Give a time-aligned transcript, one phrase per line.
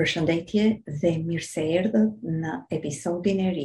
[0.00, 0.62] Përshëndetje
[1.00, 3.64] dhe mirë se erdhët në episodin e ri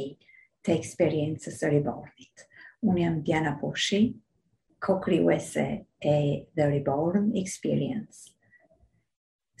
[0.64, 2.42] të eksperiencës së Rebornit.
[2.88, 4.00] Unë jam Diana Poshi,
[4.88, 5.64] kokriuese
[6.10, 6.16] e
[6.58, 8.26] The Reborn Experience,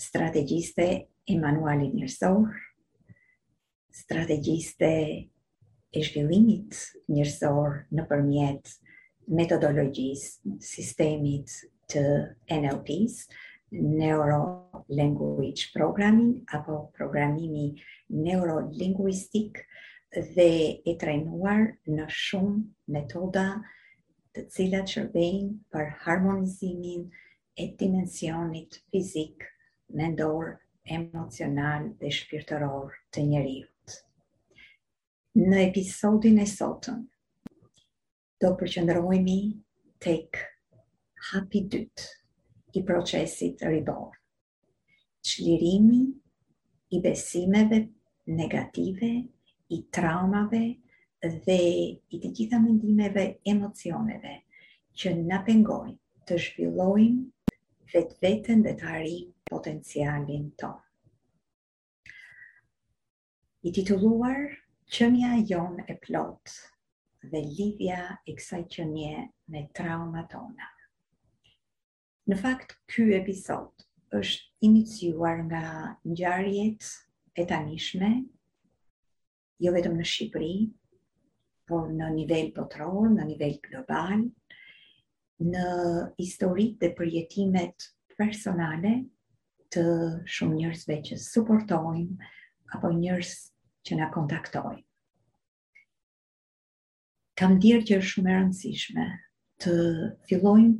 [0.08, 2.44] strategjiste e manualit njërësor,
[4.04, 4.92] strategjiste
[5.88, 6.84] e zhvillimit
[7.16, 8.76] njërësor në përmjet
[9.40, 11.60] metodologjisë sistemit
[11.94, 12.04] të
[12.60, 13.22] NLP-s,
[13.70, 17.74] Neuro Language Programming apo programimi
[18.08, 19.58] neurolinguistik
[20.34, 20.52] dhe
[20.88, 21.64] e trajnuar
[21.96, 23.44] në shumë metoda
[24.36, 27.04] të cilat shërbejnë për harmonizimin
[27.58, 29.44] e dimensionit fizik,
[30.00, 30.48] mendor,
[30.98, 33.96] emocional dhe shpirtëror të njerëzit.
[35.44, 37.04] Në episodin e sotëm
[38.40, 39.38] do përqendrohemi
[40.08, 40.40] tek
[41.32, 42.08] hapi dytë,
[42.74, 44.10] i procesit rridor.
[45.22, 46.06] Çlirimi
[46.90, 47.88] i besimeve
[48.26, 49.10] negative,
[49.68, 50.64] i traumave
[51.22, 51.58] dhe
[52.10, 54.34] i të gjitha mendimeve, emocioneve
[55.02, 55.98] që na pengojnë
[56.30, 57.54] të zhvillojmë
[57.94, 62.14] vetë vetën dhe të arrim potencialin tonë.
[63.68, 64.42] I titulluar,
[64.98, 66.54] Qënja jon e plot
[67.32, 70.68] dhe lidhja e kësaj qënje me trauma tona.
[72.28, 73.84] Në fakt, ky episod
[74.18, 75.62] është iniciuar nga
[76.10, 76.84] ngjarjet
[77.40, 78.10] e tanishme,
[79.64, 80.56] jo vetëm në Shqipëri,
[81.70, 84.26] por në nivel botëror, në nivel global,
[85.54, 85.64] në
[86.20, 87.86] historitë dhe përjetimet
[88.20, 88.92] personale
[89.72, 89.86] të
[90.36, 92.28] shumë njerëzve që suportojmë
[92.76, 93.32] apo njerëz
[93.88, 94.84] që na kontaktojnë.
[97.40, 99.08] Kam dirë që është shumë e rëndësishme
[99.64, 99.78] të
[100.28, 100.76] fillojmë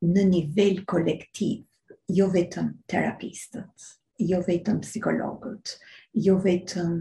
[0.00, 1.66] në nivel kolektiv,
[2.08, 3.88] jo vetëm terapistët,
[4.24, 5.74] jo vetëm psikologët,
[6.24, 6.94] jo vetëm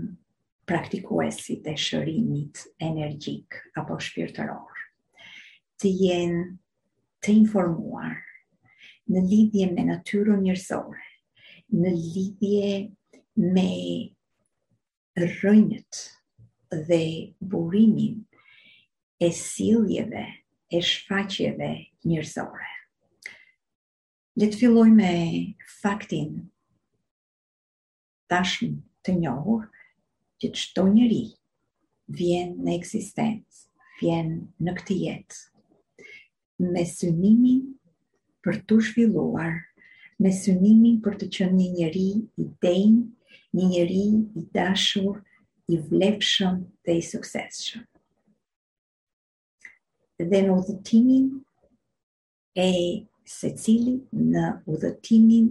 [0.68, 4.82] praktikuesit e shërimit energjik apo shpirtëror,
[5.80, 6.44] të jenë
[7.24, 8.20] të informuar
[9.16, 11.08] në lidhje me natyrën njërzore,
[11.72, 13.70] në lidhje me
[15.40, 16.02] rënjët
[16.92, 17.04] dhe
[17.52, 18.20] burimin
[19.18, 20.26] e siljeve
[20.72, 21.72] e shfaqjeve
[22.08, 22.76] njërzore.
[24.40, 25.08] Le të filloj me
[25.82, 26.28] faktin
[28.32, 28.70] tashmë
[29.04, 29.66] të njohur
[30.40, 31.26] që çdo njeri
[32.20, 33.66] vjen në ekzistencë,
[34.00, 34.30] vjen
[34.64, 37.66] në këtë jetë me synimin
[38.48, 39.58] për të zhvilluar,
[40.24, 42.08] me synimin për të qenë një njeri
[42.40, 42.96] i dëm,
[43.60, 44.02] një njeri
[44.40, 45.20] i dashur,
[45.76, 47.84] i vlefshëm dhe i suksesshëm.
[50.32, 51.28] Dhe në udhëtimin
[52.56, 52.72] e
[53.30, 53.92] se cili
[54.28, 55.50] në udhëtimin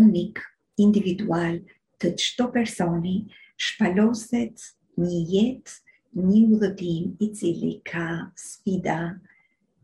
[0.00, 0.40] unik,
[0.84, 1.54] individual
[2.00, 3.14] të qëto personi
[3.68, 4.62] shpaloset
[5.04, 5.74] një jetë,
[6.32, 8.04] një udhëtim i cili ka
[8.42, 8.98] sfida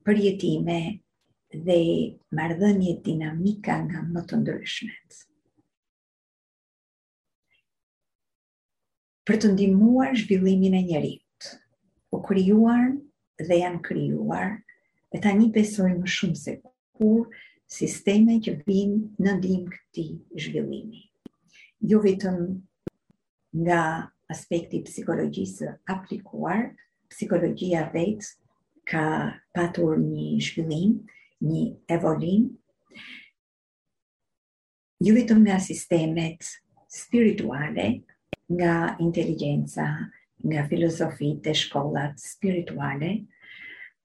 [0.07, 0.79] përjetime
[1.69, 1.81] dhe
[2.37, 5.23] mardhënje dinamika nga më të ndryshmet.
[9.27, 11.49] Për të ndimuar zhvillimin e njerit,
[12.17, 12.93] u kryuar
[13.49, 14.53] dhe janë kryuar,
[15.15, 17.29] e ta një besoj më shumë se ku kur
[17.79, 18.93] sisteme që vin
[19.25, 20.05] në ndim këti
[20.45, 21.03] zhvillimi.
[21.91, 22.37] Jo vetëm
[23.67, 23.81] nga
[24.35, 26.63] aspekti psikologjisë aplikuar,
[27.13, 28.33] psikologjia vetë
[28.91, 29.05] ka
[29.59, 30.97] patur një zhvillim,
[31.51, 31.65] një
[31.99, 32.47] evolim,
[35.05, 36.47] jo vetëm nga sistemet
[36.97, 37.89] spirituale,
[38.57, 38.75] nga
[39.07, 39.89] inteligenca,
[40.47, 43.13] nga filozofit e shkollat spirituale,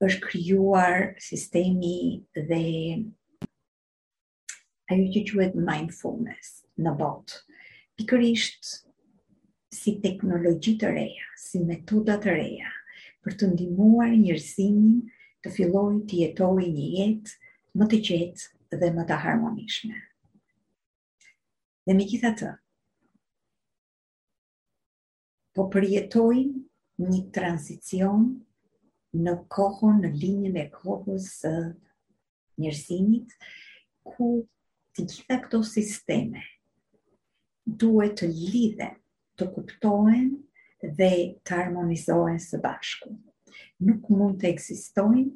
[0.06, 1.98] është krijuar sistemi
[2.46, 2.62] dhe
[4.94, 7.42] ajo që quhet mindfulness në botë.
[8.02, 8.72] Pikërisht
[9.80, 12.72] si teknologji të reja, si metoda të reja
[13.28, 14.98] për të ndihmuar njerëzimin
[15.46, 17.38] të fillojë të jetojë një jetë
[17.82, 19.96] më të qetë dhe më të harmonishme.
[21.86, 22.50] Dhe me kitha të,
[25.56, 28.30] po përjetojmë një transicion
[29.20, 31.50] në kohën, në linjën e kohës së
[32.64, 33.34] njerëzimit,
[34.12, 34.28] ku
[34.96, 36.44] të gjitha këto sisteme
[37.84, 38.96] duhet të lidhen,
[39.38, 40.32] të kuptohen
[41.02, 41.12] dhe
[41.50, 43.12] të harmonizohen së bashku.
[43.90, 45.30] Nuk mund të eksistojnë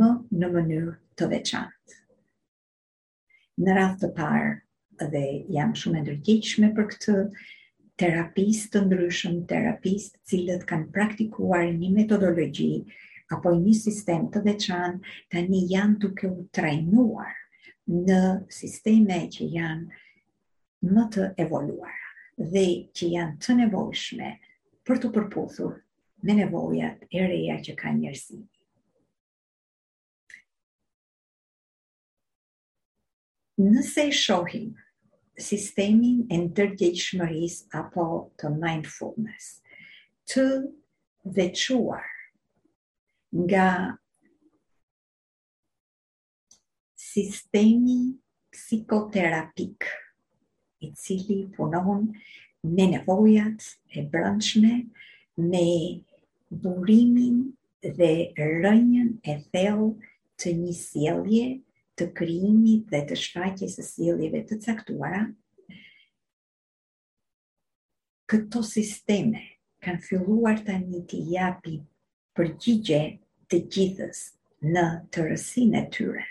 [0.00, 1.96] më në mënyrë të veçantë.
[3.62, 4.50] Në rrath të parë,
[5.12, 5.24] dhe
[5.58, 7.16] jam shumë e ndërgjeqme për këtë,
[8.00, 12.74] terapistë të ndryshëm, terapistë cilët kanë praktikuar një metodologji
[13.30, 14.96] apo një sistem të veçan,
[15.30, 17.36] të një janë duke u trajnuar
[17.90, 18.22] në
[18.52, 21.94] sisteme që janë më të evoluar
[22.52, 22.64] dhe
[22.96, 24.32] që janë të nevojshme
[24.90, 25.74] për të përputhur
[26.28, 28.40] me nevojat e reja që ka njërësi.
[33.60, 34.70] Nëse shohim
[35.46, 37.26] sistemin e në tërgjeqë
[37.82, 38.06] apo
[38.40, 39.52] të mindfulness,
[40.30, 40.46] të
[41.40, 42.08] vequar
[43.34, 43.96] nga
[46.96, 48.18] sistemi
[48.50, 49.84] psikoterapik
[50.80, 52.10] i cili punon
[52.62, 53.62] me nevojat
[53.98, 54.72] e brëndshme
[55.50, 55.66] me
[56.62, 57.36] burimin
[57.96, 58.12] dhe
[58.62, 59.84] rënjën e thell
[60.40, 61.46] të një sielje
[61.96, 65.22] të kryimi dhe të shfaqjes së sieljeve të caktuara
[68.30, 69.44] këto sisteme
[69.84, 71.76] kanë filluar të një të japi
[72.38, 72.98] përgjigje
[73.50, 74.18] të gjithës
[74.72, 74.82] në
[75.14, 76.24] të rësin e tyre.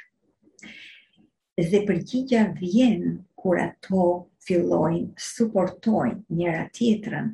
[1.69, 3.01] Dhe përgjigja vjen
[3.41, 4.03] kur ato
[4.47, 7.27] fillojnë, suportojnë njëra tjetërën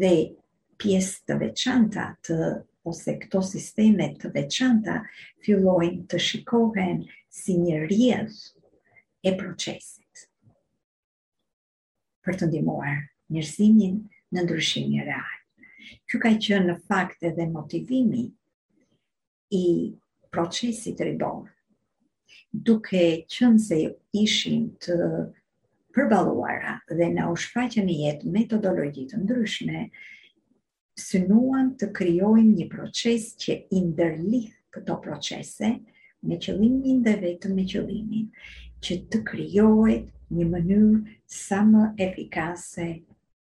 [0.00, 0.12] dhe
[0.82, 2.38] pjesë të veçanta të
[2.92, 4.98] ose këto sisteme të veçanta
[5.46, 6.98] fillojnë të shikohen
[7.42, 8.40] si një rjedh
[9.30, 10.26] e procesit
[12.26, 12.98] për të ndimuar
[13.36, 14.02] njërzimin
[14.34, 15.32] në ndryshimin real.
[16.10, 18.26] Kjo ka qenë në fakt edhe motivimi
[19.52, 19.94] i
[20.32, 21.44] procesit rëbor,
[22.64, 23.02] duke
[23.34, 23.78] qënë se
[24.20, 24.96] ishim të
[25.96, 29.82] përbaluara dhe në ushpaqe një jetë metodologjit të ndryshme,
[31.06, 35.72] synuan të kryojnë një proces që indërlith këto procese,
[36.28, 38.24] me qëllimin dhe vetëm me qëllimin,
[38.84, 40.94] që të kryojnë një mënyrë
[41.42, 42.88] sa më efikase,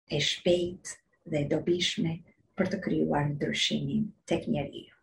[0.07, 0.97] e shpejt
[1.33, 2.15] dhe dobishme
[2.59, 4.96] për të kryuar ndryshimin tek njeriu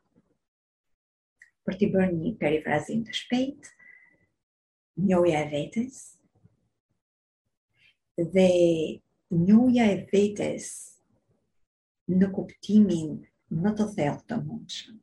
[1.67, 3.67] për t'i bërë një perifrazim të shpejt,
[5.11, 5.99] njoja e vetes,
[8.33, 8.47] dhe
[9.43, 10.65] njoja e vetes
[12.17, 13.13] në kuptimin
[13.63, 14.99] më të thellë të mundshëm.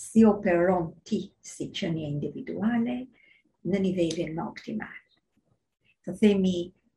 [0.00, 1.20] Si operon ti
[1.52, 2.98] si qënje individuale
[3.70, 4.98] në nivellin më optimal.
[6.04, 6.56] Të themi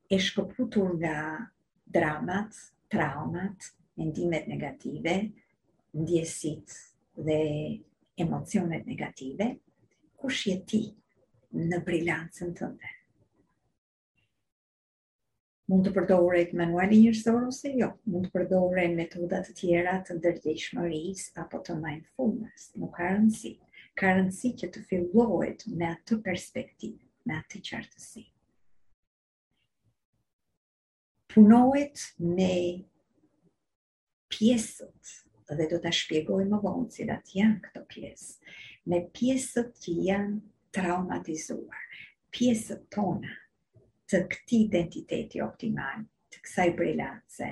[0.10, 1.18] e shkëputur nga
[2.00, 2.54] dramat,
[2.94, 3.70] traumat,
[4.06, 5.16] endimet negative,
[6.02, 6.84] ndjesitë
[7.24, 7.42] dhe
[8.16, 9.52] emocionet negative,
[10.20, 12.92] ku shjeti ti në brilancën tënde?
[15.70, 21.26] Mund të përdoret manuali njërësor ose jo, mund të përdoret metodat të tjera të ndërgjeshmëris
[21.44, 23.54] apo të mindfulness, nuk ka rëndësi,
[24.02, 27.00] ka rëndësi që të fillohet me atë perspektivë,
[27.30, 28.26] me atë qartësi.
[31.30, 32.02] Punohet
[32.40, 32.52] me
[34.34, 35.16] pjesët
[35.58, 38.52] dhe do të shpjegoj më vonë cilat janë këto pjesë,
[38.92, 40.36] me pjesët që janë
[40.78, 41.88] traumatizuar,
[42.36, 43.32] pjesët tona
[44.10, 46.04] të këti identiteti optimal,
[46.34, 47.50] të kësaj brilance,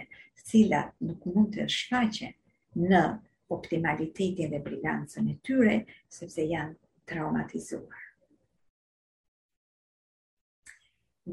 [0.48, 2.38] cilat nuk mund të shfaqen
[2.92, 3.02] në
[3.56, 5.74] optimalitetin dhe brilancën e tyre,
[6.18, 6.78] sepse janë
[7.12, 8.04] traumatizuar.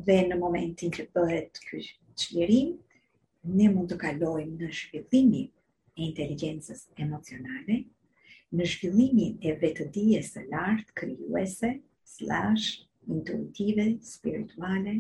[0.09, 2.73] Dhe në momentin që bëhet kështë qëllirim,
[3.59, 5.53] ne mund të kalojmë në shvillimin
[5.95, 7.75] e inteligencës emocionale,
[8.59, 11.71] në zhvillimin e vetëdijes e lartë kryuese,
[12.13, 12.73] slash,
[13.17, 14.95] intuitive, spirituale,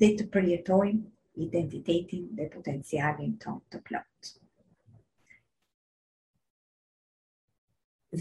[0.00, 4.32] dhe të përjetojmë identitetin dhe potencialin ton të plot.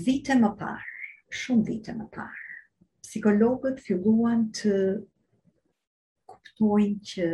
[0.10, 1.08] Vite më parë,
[1.44, 2.46] shumë vite më parë,
[3.08, 4.74] psikologët filluan të
[6.28, 7.28] kuptojnë që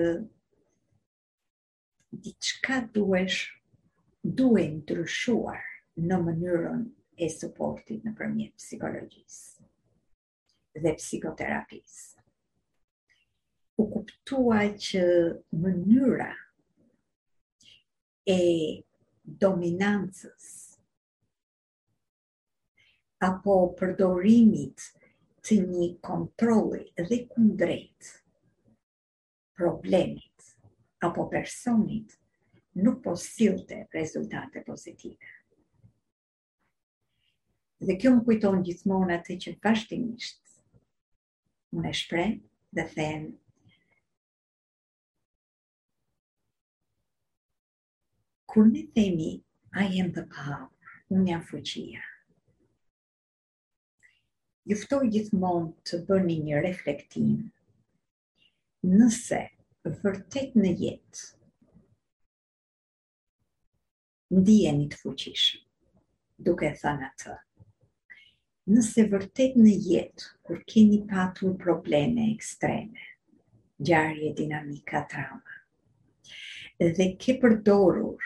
[2.27, 3.41] diçka duesh
[4.23, 5.63] duhet ndryshuar
[6.09, 6.83] në mënyrën
[7.19, 9.61] e suportit në përmjet psikologjisë
[10.85, 12.17] dhe psikoterapisë.
[13.81, 15.01] U kuptua që
[15.65, 16.29] mënyra
[18.31, 18.33] e
[19.43, 20.45] dominancës
[23.29, 24.79] apo përdorimit
[25.49, 28.01] të një kontroli dhe kundrejt
[29.61, 30.37] problemit
[31.09, 32.09] apo personit
[32.75, 35.25] nuk po silte rezultate pozitive.
[37.85, 40.59] Dhe kjo më kujton gjithmonë atë që vazhdimisht
[41.77, 42.31] unë shpreh
[42.75, 43.27] dhe them
[48.53, 49.29] Kur ne themi
[49.83, 50.69] I am the power,
[51.15, 52.01] unë jam fuqia.
[54.69, 57.31] Ju ftoj gjithmonë të bëni një reflektim.
[58.93, 59.39] Nëse
[60.05, 61.23] vërtet në jetë
[64.33, 65.61] ndjeni të fuqishëm.
[66.45, 67.33] Duke thënë atë.
[68.73, 73.05] Nëse vërtet në jetë kur keni patur probleme ekstreme,
[73.89, 75.57] gjarje dinamika trauma.
[76.97, 78.23] Dhe ke përdorur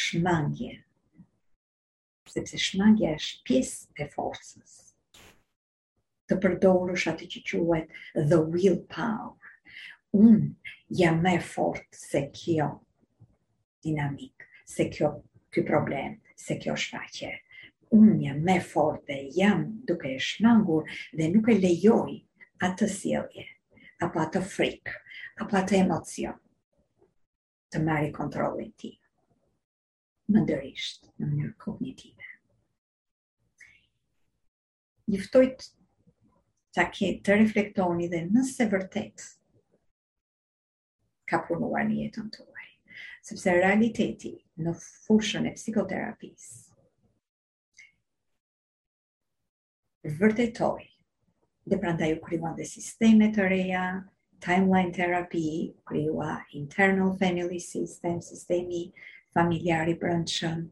[0.00, 0.74] shmangje.
[2.34, 4.76] Sepse shmangja është pjesë e forcës.
[6.28, 7.96] Të përdorosh atë që quhet
[8.32, 9.38] the will power
[10.26, 10.38] un
[11.00, 12.68] jam më fort se kjo
[13.86, 15.12] dinamik se kjo
[15.52, 20.86] këj problem, se kjo është pa unë jam me fort dhe jam duke e shmangur
[21.18, 22.12] dhe nuk e lejoj
[22.66, 23.46] atë të silje,
[24.06, 24.92] apo atë frikë,
[25.42, 26.38] apo atë emocion
[27.70, 28.92] të marri kontrolin ti,
[30.30, 32.28] më ndërisht në mënyrë kognitive.
[35.10, 35.66] Njëftojt
[36.76, 39.26] të, ke, të reflektoni dhe nëse vërtet
[41.30, 42.49] ka punuar një jetën të
[43.30, 44.72] sepse realiteti në
[45.06, 46.46] fushën e psikoterapis
[50.20, 50.78] vërtetoj
[51.70, 53.82] dhe pranda ju kryuan dhe sisteme të reja,
[54.46, 55.42] timeline terapi,
[55.86, 56.30] kryua
[56.62, 58.86] internal family system, sistemi
[59.36, 60.64] familjari brëndshëm,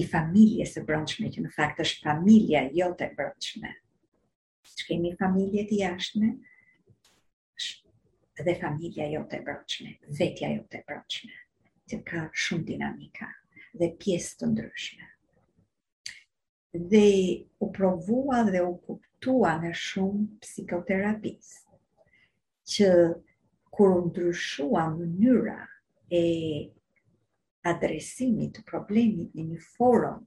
[0.00, 3.70] i familje së brëndshme, që në fakt është familja jote brëndshme,
[4.80, 6.32] që kemi familje të jashtme,
[8.48, 11.43] dhe familja jote brëndshme, vetja jote brëndshme
[11.90, 13.26] që ka shumë dinamika
[13.80, 15.08] dhe pjesë të ndryshme.
[16.92, 17.06] Dhe
[17.62, 21.60] u provua dhe u kuptua në shumë psikoterapisë,
[22.74, 22.88] që
[23.76, 25.58] kur u ndryshua mënyra
[26.12, 26.22] e
[27.74, 30.24] adresimit të problemit në një forum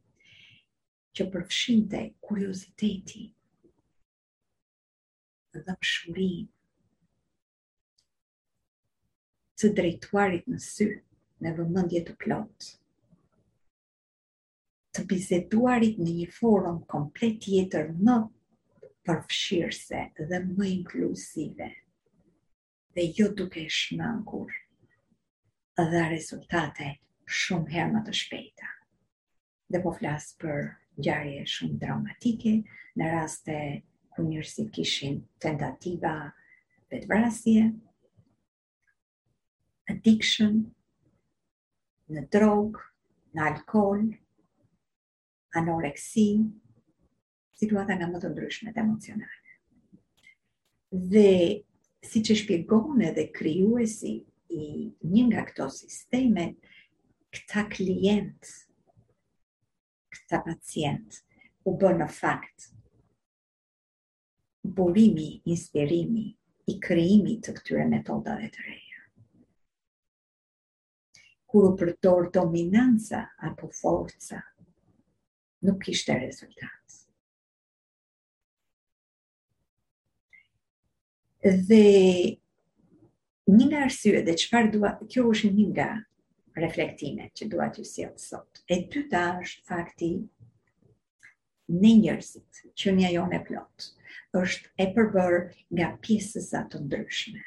[1.18, 3.26] që përfshinte kurioziteti
[5.58, 6.48] dhe pëshurin
[9.58, 11.02] të drejtuarit në syrë,
[11.44, 12.70] me vëmëndje të plotë.
[14.98, 18.16] Të bizetuarit në një forum komplet tjetër më
[19.10, 20.00] përfshirëse
[20.32, 21.68] dhe më inkluzive
[22.98, 24.56] dhe jo duke shmangur
[25.92, 26.88] dhe rezultate
[27.42, 28.70] shumë herë më të shpejta.
[29.72, 30.64] Dhe po flasë për
[31.08, 32.56] gjarje shumë dramatike
[32.98, 33.60] në raste
[34.16, 36.16] ku njërësit kishin tentativa
[36.96, 37.68] vetëvrasje,
[39.94, 40.58] addiction,
[42.16, 42.84] në drogë,
[43.36, 44.04] në alkohol,
[45.60, 46.24] anoreksi,
[47.60, 49.56] situata nga më të ndryshme të emocionale.
[51.14, 51.34] Dhe
[52.12, 54.14] si që shpjegon edhe kryuesi
[54.60, 54.64] i
[55.04, 56.48] një nga këto sisteme,
[57.36, 58.54] këta klient,
[60.16, 61.20] këta pacient,
[61.68, 62.70] u bënë në fakt
[64.80, 66.28] burimi, inspirimi,
[66.72, 68.87] i kryimi të këtyre metodave të rejë
[71.58, 74.40] kur u përdor dominanca apo forca
[75.66, 76.98] nuk kishte rezultat.
[81.70, 81.86] Dhe
[83.58, 85.88] një nga arsye dhe çfarë dua, kjo është një nga
[86.64, 88.52] reflektimet që dua të sjell sot.
[88.74, 90.12] E dyta është fakti
[91.82, 93.78] në njërësit që një ajon e plot
[94.44, 95.34] është e përbër
[95.78, 97.44] nga pjesës atë të ndryshme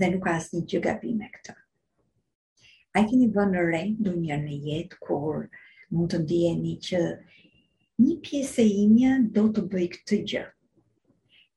[0.00, 1.58] dhe nuk asë një gjëgabime këta.
[2.96, 5.40] A keni vënë re ndonjëherë në jetë kur
[5.96, 7.00] mund të ndjeni që
[8.04, 10.44] një pjesë e imja do të bëj këtë gjë.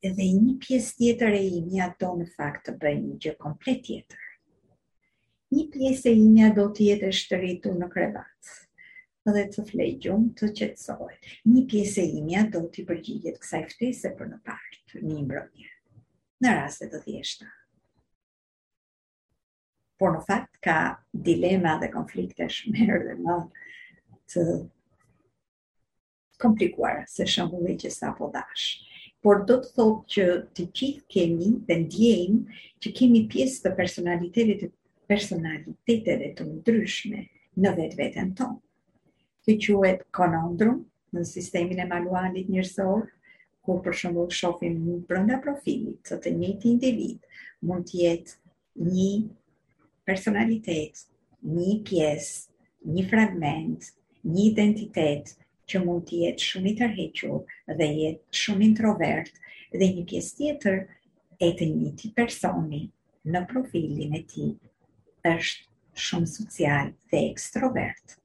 [0.09, 4.25] Edhe një pjesë tjetër e imja do në fakt të bëjë një gjë komplet tjetër.
[5.55, 8.53] Një pjesë e imja do të jetë shtëritur në krevat
[9.31, 11.31] edhe të flegjum të qetësohet.
[11.55, 15.71] Një pjesë e imja do të përgjigjet kësaj ftese për në parë, një mbrojtje.
[16.45, 17.51] Në rastet të thjeshta
[20.01, 20.75] por në fakt ka
[21.27, 23.33] dilema dhe konflikte shumë dhe më
[24.33, 24.43] të
[26.41, 28.63] komplikuar se shëmbullit që sa po dash.
[29.21, 30.25] Por do të thot që
[30.57, 34.65] të qitë kemi dhe ndjejmë që kemi pjesë të personalitetet,
[35.11, 37.21] personalitetet të ndryshme
[37.61, 38.57] në vetë vetën tonë.
[39.45, 40.81] Të quet konondrum
[41.13, 43.05] në sistemin e manualit njërësorë,
[43.65, 47.31] ku për shumë shofim një brënda profilit, të të njëti individ,
[47.67, 49.09] mund tjetë një
[50.11, 51.05] personalitet,
[51.55, 52.49] një pjesë,
[52.93, 53.85] një fragment,
[54.35, 55.29] një identitet
[55.71, 59.29] që mund të jetë shumë i tërhequr dhe jetë shumë introvert
[59.79, 60.81] dhe një pjesë tjetër
[61.47, 62.81] e të njëti personi
[63.35, 64.49] në profilin e ti
[65.31, 68.17] është shumë social dhe ekstrovert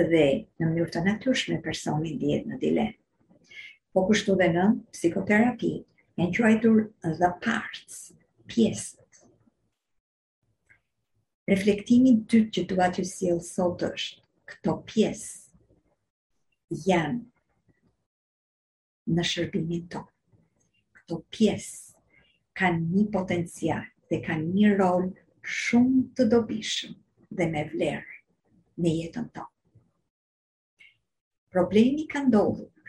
[0.00, 2.96] dhe në mënyrë të natyrshme personi ndihet në dilemë.
[3.92, 5.72] Po kushtu dhe në psikoterapi,
[6.16, 8.02] në quajtur qajtur the parts,
[8.52, 8.99] pjesë
[11.50, 17.26] reflektimin dytë që duha të sjellë sot është këto pjesë janë
[19.16, 20.00] në shërbimin të.
[20.98, 21.78] Këto pjesë
[22.60, 25.06] kanë një potencial dhe kanë një rol
[25.56, 26.92] shumë të dobishëm
[27.40, 28.16] dhe me vlerë
[28.84, 29.44] në jetën të.
[31.56, 32.84] Problemi ka ndodhur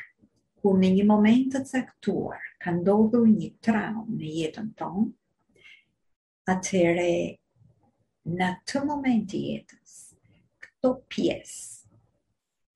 [0.61, 5.09] kur në një moment të caktuar ka ndodhur një traumë në jetën tonë,
[6.57, 7.09] atëre
[8.29, 9.93] në të moment të jetës,
[10.65, 11.87] këto pjesë,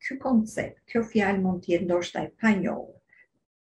[0.05, 2.97] kjo koncept, kjo fjallë mund të jetë ndoshta e pa njohë,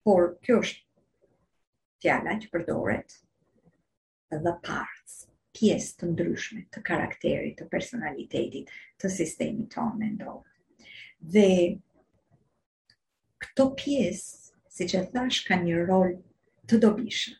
[0.07, 3.19] por kjo është fjalla që përdoret
[4.45, 5.19] dhe parts,
[5.57, 10.43] pjesë të ndryshme të karakterit, të personalitetit, të sistemit tonë në ndohë.
[11.35, 11.47] Dhe
[13.45, 16.17] këto pjesë, si që thash, ka një rol
[16.71, 17.31] të dobishë.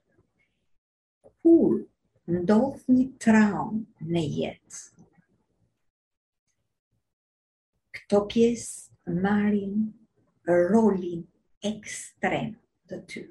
[1.44, 1.82] Kur
[2.26, 3.76] ndodh një traum
[4.14, 4.78] në jetë.
[7.98, 9.84] Këto pjesë marin
[10.50, 11.22] rolin
[11.70, 12.50] ekstrem
[12.90, 13.24] të ty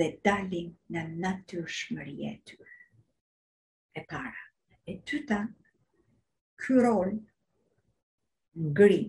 [0.00, 2.80] dhe dalin në natyrë e tyre.
[3.94, 4.42] E para,
[4.92, 5.40] e tyta,
[6.64, 7.14] ky rol
[8.54, 9.02] në gri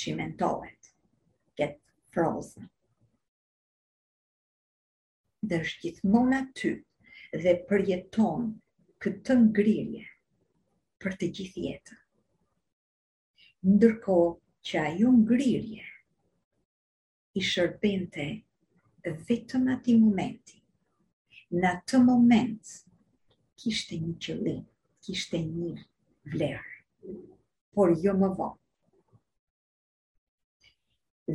[0.00, 0.90] që i mentohet,
[1.56, 1.76] get
[2.16, 2.70] frozen.
[5.52, 6.74] Dhe shkithmona të
[7.42, 8.42] dhe përjeton
[9.04, 10.02] këtë ngrirje
[11.04, 11.96] për të gjithë jetën.
[13.70, 14.18] Ndërko
[14.68, 15.88] që ajo ngrirje
[17.38, 18.28] i shërbente
[19.06, 20.60] dhe vetëm ati momenti,
[21.58, 22.74] në atë moment
[23.62, 24.62] kishte një qëllim,
[25.04, 25.74] kishte një
[26.34, 27.16] vlerë,
[27.74, 28.60] por jo më vonë.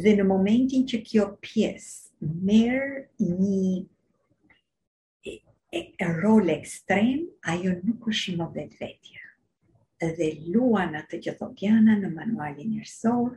[0.03, 2.89] Dhe në momentin që kjo pjesë merë
[3.19, 3.71] një
[5.71, 7.19] e role ekstrem,
[7.53, 9.21] ajo nuk është më vetë vetja.
[10.19, 13.35] Dhe luan atë që thot jana në manualin njërësor,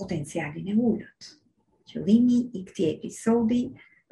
[0.00, 1.32] potencialin e ullët.
[1.90, 3.60] Qëllimi i këti episodi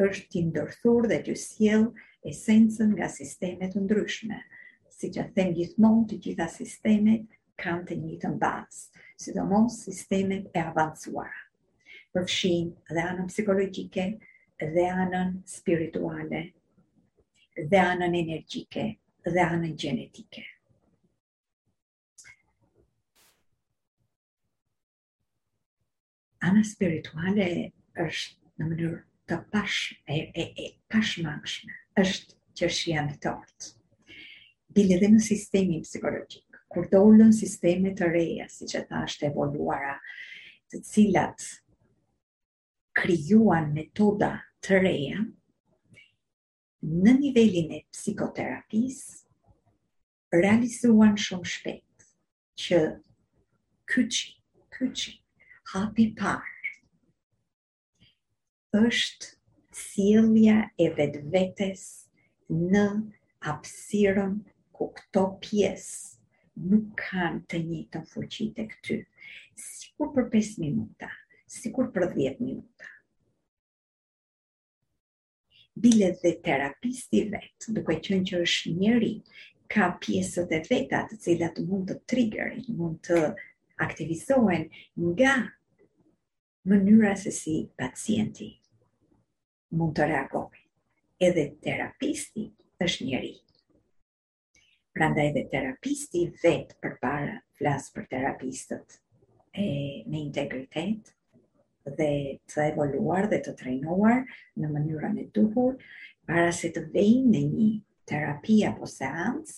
[0.07, 1.87] është të ndërthur dhe të sjell
[2.33, 4.41] esencën nga sistemet ndryshme.
[4.97, 7.29] Si që them gjithmon të gjitha sistemet
[7.65, 8.83] kanë të një të mbas,
[9.23, 11.45] sidomos sistemet e avancuara.
[12.17, 14.09] Përfshin dhe anën psikologike
[14.75, 16.47] dhe anën spirituale
[17.57, 18.83] dhe anën energjike
[19.25, 20.45] dhe anën genetike.
[26.47, 27.49] Ana spirituale
[28.05, 31.73] është në mënyrë të pash e, e, e pashmangshme,
[32.05, 33.71] është që është janë të artë.
[34.77, 39.97] Bile dhe në sistemi psikologjik, kur dollën sistemi të reja, si që ta është evoluara,
[40.71, 41.49] të cilat
[43.01, 45.25] krijuan metoda të reja
[46.87, 48.99] në nivelin e psikoterapis,
[50.41, 52.05] realizuan shumë shpet
[52.65, 52.79] që
[53.93, 54.29] kyqi,
[54.77, 55.15] kyqi,
[55.73, 56.75] hapi parë,
[58.87, 59.33] është
[59.81, 61.85] cilja e vetë vetës
[62.61, 62.87] në
[63.55, 64.39] apsiron
[64.79, 69.01] ku këto pjesë nuk kanë të një të fuqit e këty.
[69.67, 71.11] Sikur për 5 minuta,
[71.59, 72.93] sikur për 10 minuta,
[75.81, 79.11] bile dhe terapisti vetë, duke qënë që është njëri,
[79.75, 83.25] ka pjesët e vetat të cilat mund të trigger, mund të
[83.87, 84.65] aktivizohen
[85.09, 85.35] nga
[86.73, 88.49] mënyra se si pacienti
[89.79, 90.63] mund të reagohi.
[91.29, 92.47] Edhe terapisti
[92.87, 93.35] është njëri.
[94.97, 98.99] Pra nda edhe terapisti vetë për para flasë për terapistët
[99.53, 99.67] e,
[100.13, 101.16] me integritetë,
[101.95, 104.23] dhe të evoluar dhe të trejnuar
[104.63, 105.77] në mënyrën e duhur,
[106.27, 107.69] para se të vejnë në një
[108.13, 109.53] terapi apo seans,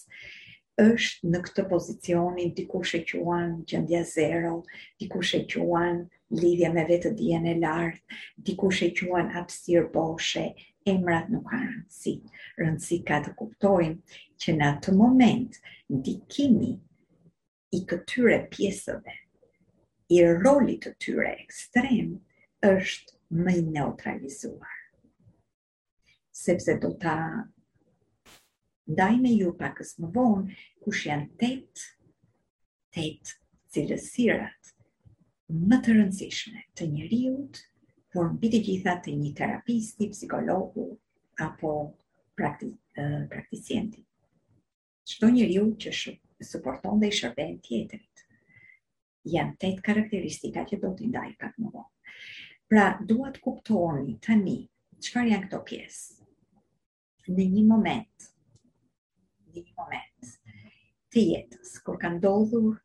[0.84, 4.52] është në këtë pozicionin dikush e quan gjendja zero,
[5.00, 5.96] dikush e quan
[6.42, 8.02] lidhja me vetë dijen e lartë,
[8.50, 10.44] dikush e quan hapësirë boshe,
[10.92, 12.14] emrat nuk kanë rëndësi.
[12.60, 15.58] Rëndësi ka të kuptojmë që në atë moment
[15.96, 16.72] ndikimi
[17.74, 19.16] i këtyre pjesëve
[20.12, 22.12] i rolit të tyre ekstrem
[22.68, 24.76] është më i neutralizuar.
[26.42, 27.16] Sepse do ta
[28.92, 31.84] ndaj me ju pakës më vonë kush janë tet
[32.98, 33.34] tet
[33.76, 34.72] cilësirat
[35.72, 37.60] më të rëndësishme të njeriut,
[38.16, 40.86] por mbi të gjitha të një terapisti, psikologu
[41.48, 41.74] apo
[42.42, 44.00] praktisienti.
[45.04, 46.12] Shto Çdo njeriu që shë,
[46.52, 48.27] suporton dhe i shërben tjetrit
[49.28, 51.92] janë tet karakteristika që do t'i ndaj pak më vonë.
[52.68, 54.56] Pra, duat kuptoni tani,
[55.02, 56.26] qëfar janë këto pjesë?
[57.34, 58.28] Në një moment,
[59.52, 60.30] në një moment,
[61.12, 62.78] të jetës, kur ka ndodhur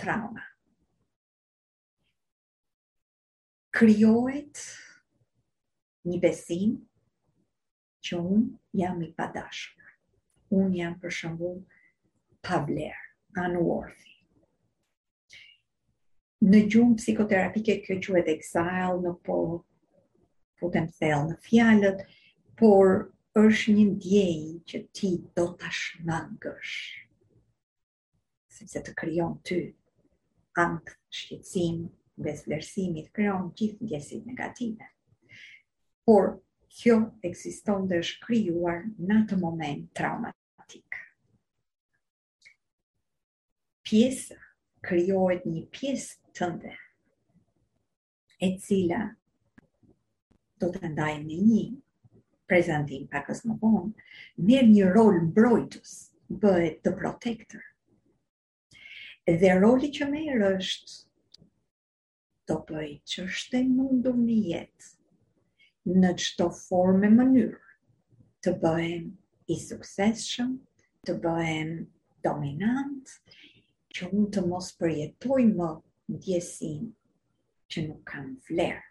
[0.00, 0.44] trauma,
[3.76, 4.60] kryojt
[6.10, 6.76] një besim
[8.04, 9.76] që unë jam i padashur.
[10.50, 11.50] Unë jam për shëmbu
[12.42, 13.00] pavler,
[13.38, 14.09] unworthy
[16.48, 19.34] në gjumë psikoterapike kjo quhet exile në po
[20.60, 21.98] putem kan në fjalët
[22.60, 22.92] por
[23.40, 26.72] është një ndjenjë që ti do ta shmangësh
[28.56, 29.58] sepse të krijon ty
[30.64, 31.84] ant shqetësim
[32.24, 34.90] dhe vlerësimi të krijon gjithë ndjesitë negative
[36.08, 36.32] por
[36.80, 36.98] kjo
[37.30, 41.00] ekziston dhe është krijuar në atë moment traumatik
[43.90, 44.40] pjesë
[44.88, 46.70] kryojt një pjesë tënde,
[48.40, 49.00] e cila
[50.62, 51.64] do të ndaj në një
[52.52, 53.90] prezentim pa kësë më bon,
[54.46, 55.92] mirë një rol mbrojtës,
[56.44, 57.62] bëhet the protector.
[59.42, 60.96] Dhe roli që merë është,
[62.48, 64.90] do bëjt që është e mundur një jetë,
[66.04, 67.60] në qëto forme mënyrë,
[68.48, 69.06] të bëhem
[69.52, 70.56] i sukseshëm,
[71.06, 71.70] të bëhem
[72.30, 73.18] dominant,
[73.96, 75.68] që unë të mos përjetoj më
[76.10, 76.40] në
[77.70, 78.86] që nuk kam vlerë.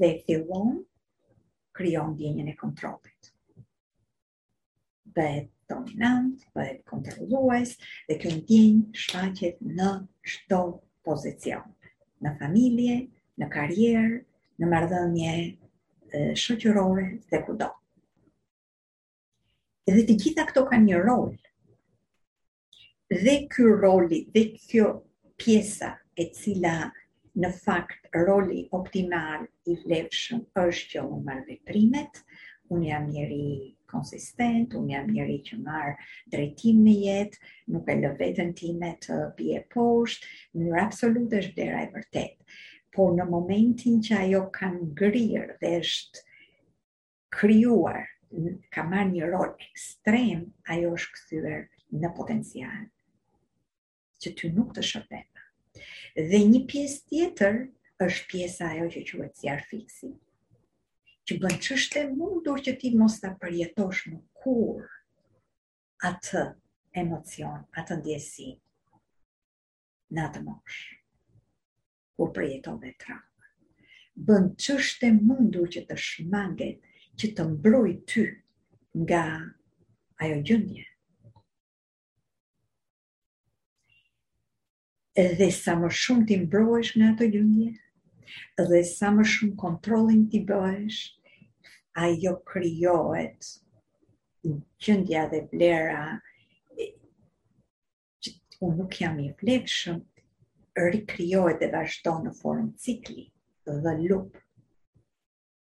[0.00, 0.76] Dhe fillon,
[1.78, 3.30] kryon djenjën e kontrolit.
[5.16, 5.28] Dhe
[5.72, 7.74] dominant, dhe kontroluajs,
[8.08, 9.90] dhe kënë dhjenjë shfaqet në
[10.34, 10.60] shto
[11.08, 11.66] pozicion.
[12.22, 12.98] Në familje,
[13.40, 14.18] në karjerë,
[14.60, 15.34] në mardhënje,
[16.44, 17.70] shëqërore dhe kudo.
[19.92, 21.40] Dhe të gjitha këto kanë një rolë,
[23.20, 24.86] dhe ky roli dhe kjo
[25.36, 25.88] pjesa
[26.22, 26.74] e cila
[27.42, 32.20] në fakt roli optimal i vlefshëm është që unë marrë veprimet,
[32.72, 33.48] unë jam njeri
[33.92, 35.92] konsistent, unë jam njeri që marrë
[36.36, 37.40] drejtim në jetë,
[37.74, 42.38] nuk e lëvetën time të pje poshtë, në njërë absolut është dhera e vërtet.
[42.96, 46.24] Por në momentin që ajo kanë ngrirë dhe është
[47.40, 48.04] kryuar,
[48.72, 51.62] ka marrë një rol ekstrem, ajo është këthyër
[52.00, 52.82] në potencial
[54.22, 55.44] që ty nuk të shërbeta.
[56.30, 57.56] Dhe një pjesë tjetër
[58.06, 60.10] është pjesa ajo që quhet zjarr fiksi,
[61.26, 64.90] që bën çështë e mundur që ti mos ta përjetosh më kurrë
[66.10, 66.44] atë
[67.02, 68.48] emocion, atë ndjesi
[70.12, 70.80] në atë mosh,
[72.18, 73.36] kur përjeton dhe trakë.
[74.28, 76.82] Bën qështë e mundur që të shmanget,
[77.18, 78.26] që të mbroj ty
[79.02, 79.22] nga
[80.22, 80.88] ajo gjëndje.
[85.20, 87.68] edhe sa më shumë ti mbrohesh nga ato lëndje,
[88.62, 91.00] edhe sa më shumë kontrollin ti bësh,
[92.04, 93.50] ajo krijohet
[95.12, 96.04] në dhe vlera
[98.64, 99.98] u nuk jam i plekshëm,
[100.94, 103.24] rikryojt dhe vazhdo në formë cikli
[103.84, 104.42] dhe lupë.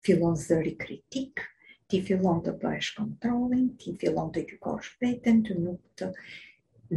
[0.06, 1.42] Filon zë rikritik,
[1.90, 6.10] ti filon të bëhesh kontrolin, ti filon të gjukosh vetën, të nuk të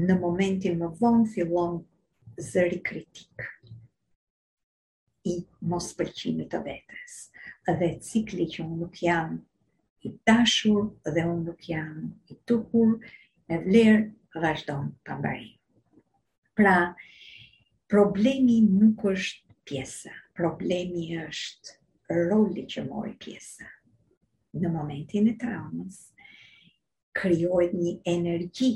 [0.07, 1.81] në momentin më vonë, filon
[2.45, 3.45] zëri kritik
[5.25, 7.15] i mos përqinë të vetës
[7.79, 9.33] dhe cikli që unë nuk jam
[10.05, 10.83] i dashur
[11.15, 12.93] dhe unë nuk jam i tukur
[13.49, 15.49] e vlerë vazhdojnë të mbëri.
[16.61, 16.75] Pra,
[17.95, 23.65] problemi nuk është pjesa, problemi është roli që mori pjesa.
[24.61, 25.99] Në momentin e traumës,
[27.23, 28.71] kryojt një energji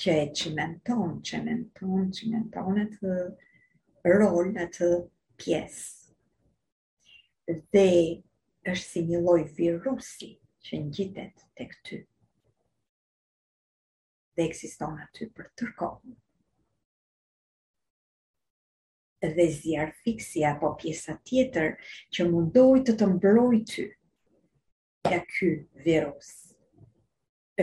[0.00, 3.12] që e qimenton, qimenton, qimenton të
[4.12, 4.88] rol, të
[5.40, 6.12] pjesë.
[7.74, 7.86] Dhe
[8.72, 10.28] është si një loj virusi
[10.66, 11.98] që në gjithet të këty.
[14.36, 16.14] Dhe eksiston aty për tërkohën.
[19.36, 21.72] Dhe zjarë fiksi apo pjesa tjetër
[22.14, 23.86] që mundoj të të mbëroj ty
[25.10, 25.48] ja ky
[25.88, 26.30] virus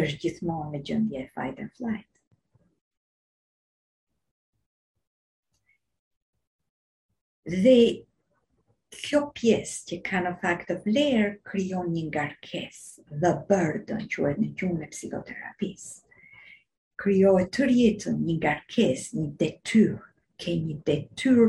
[0.04, 2.08] është gjithmonë në gjendje fight and flight.
[7.44, 8.08] Dhe
[8.98, 12.78] kjo pjesë që ka në fakt të vlerë kryon një ngarkes
[13.24, 15.84] dhe bërdën që e në gjumë e psikoterapis.
[17.04, 19.92] Kryo e të rjetën një ngarkes, një detyr,
[20.46, 21.44] ke një detyr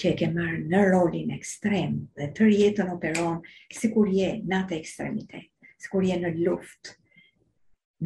[0.00, 3.42] që e ke marë në rolin ekstrem dhe të rjetën operon
[3.82, 5.52] si kur je në atë ekstremitet,
[5.84, 6.94] si kur je në luft,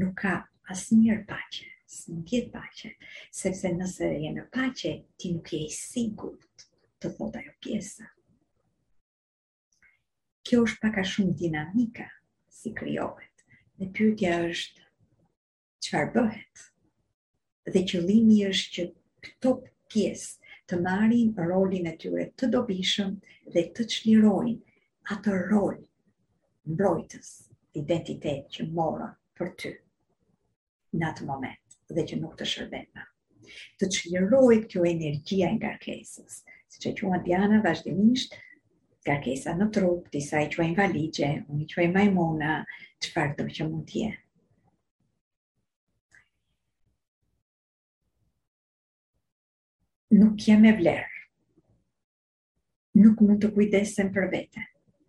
[0.03, 0.35] nuk ka
[0.75, 1.71] asë njërë pache,
[2.01, 2.93] së nuk jetë pache,
[3.45, 6.67] sepse nëse e në pache, ti nuk je i sigurt
[7.05, 8.07] të thot ajo pjesa.
[10.49, 12.07] Kjo është paka shumë dinamika
[12.61, 13.45] si kryohet,
[13.79, 14.87] dhe pyrtja është
[15.87, 16.65] qëfar bëhet,
[17.77, 18.87] dhe qëllimi është që
[19.27, 19.53] këto
[19.95, 23.15] pjesë të marin rolin e tyre të dobishëm
[23.55, 24.59] dhe të qlirojnë
[25.17, 25.77] atë rol
[26.73, 27.31] mbrojtës
[27.83, 29.71] identitet që morën për ty
[30.99, 33.07] në atë moment dhe që nuk të shërbena.
[33.81, 38.35] Të qlirojt kjo energjia nga kesës, si që qua Diana vazhdimisht,
[39.09, 42.51] ka kesa në trup, disa i quajnë valigje, unë i quajnë majmona,
[43.05, 44.11] që farë do që mund tje.
[50.19, 51.15] Nuk jem e vlerë.
[52.99, 54.65] Nuk mund të kujdesen për vete.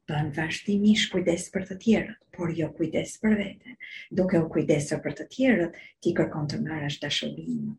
[0.09, 3.75] Bën vazhdimisht kujdes për të tjerët, por jo kujdes për vete.
[4.19, 7.73] Duke u kujdesur për të tjerët, ti kërkon të marrësh dashurinë.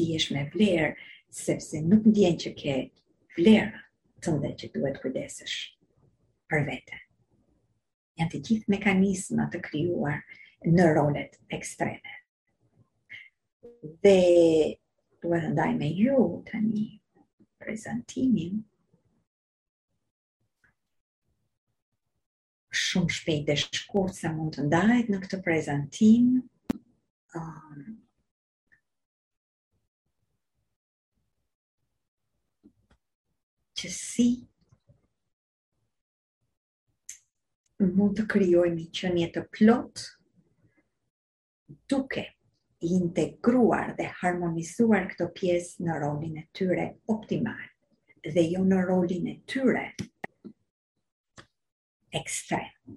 [0.00, 0.92] Dihesh me vlerë,
[1.42, 2.76] sepse nuk ndjen që ke
[3.36, 3.78] vlerë
[4.22, 5.54] të dhe që duhet kujdesesh
[6.52, 6.98] për vete.
[8.20, 10.18] Janë të gjithë mekanisma të kryuar
[10.72, 12.18] në rolet ekstreme.
[14.04, 14.18] Dhe
[15.22, 16.18] duhet ndaj me ju
[16.50, 16.90] të një
[17.64, 18.60] prezentimin
[22.82, 26.28] shumë shpejt dhe shkurt se mund të ndajt në këtë prezentim
[27.38, 27.80] um,
[33.82, 34.24] që si
[37.82, 40.02] mund të kryoj një qënje të plot
[41.94, 42.22] duke
[42.88, 46.84] integruar dhe harmonizuar këto pjesë në rolin e tyre
[47.16, 47.66] optimal
[48.36, 49.84] dhe jo në rolin e tyre
[52.22, 52.96] ekstrem.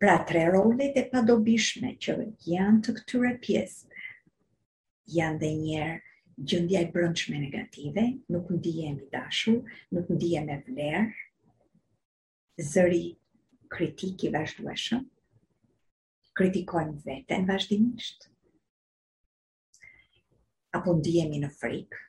[0.00, 2.16] Pra tre rolet e padobishme që
[2.54, 4.04] janë të këtyre pjesëve,
[5.20, 6.07] janë dhe njerë
[6.46, 9.56] gjëndja i brëndshme negative, nuk në dijem i dashu,
[9.94, 11.06] nuk në dijem e vlerë,
[12.62, 13.00] zëri
[13.74, 15.02] kritik i vazhdueshëm,
[16.38, 18.28] kritikojmë veten vazhdimisht,
[20.78, 22.04] apo në dijem i në frikë,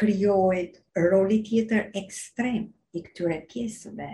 [0.00, 2.68] kryojt roli tjetër ekstrem
[3.00, 4.10] i këtyre pjesëve,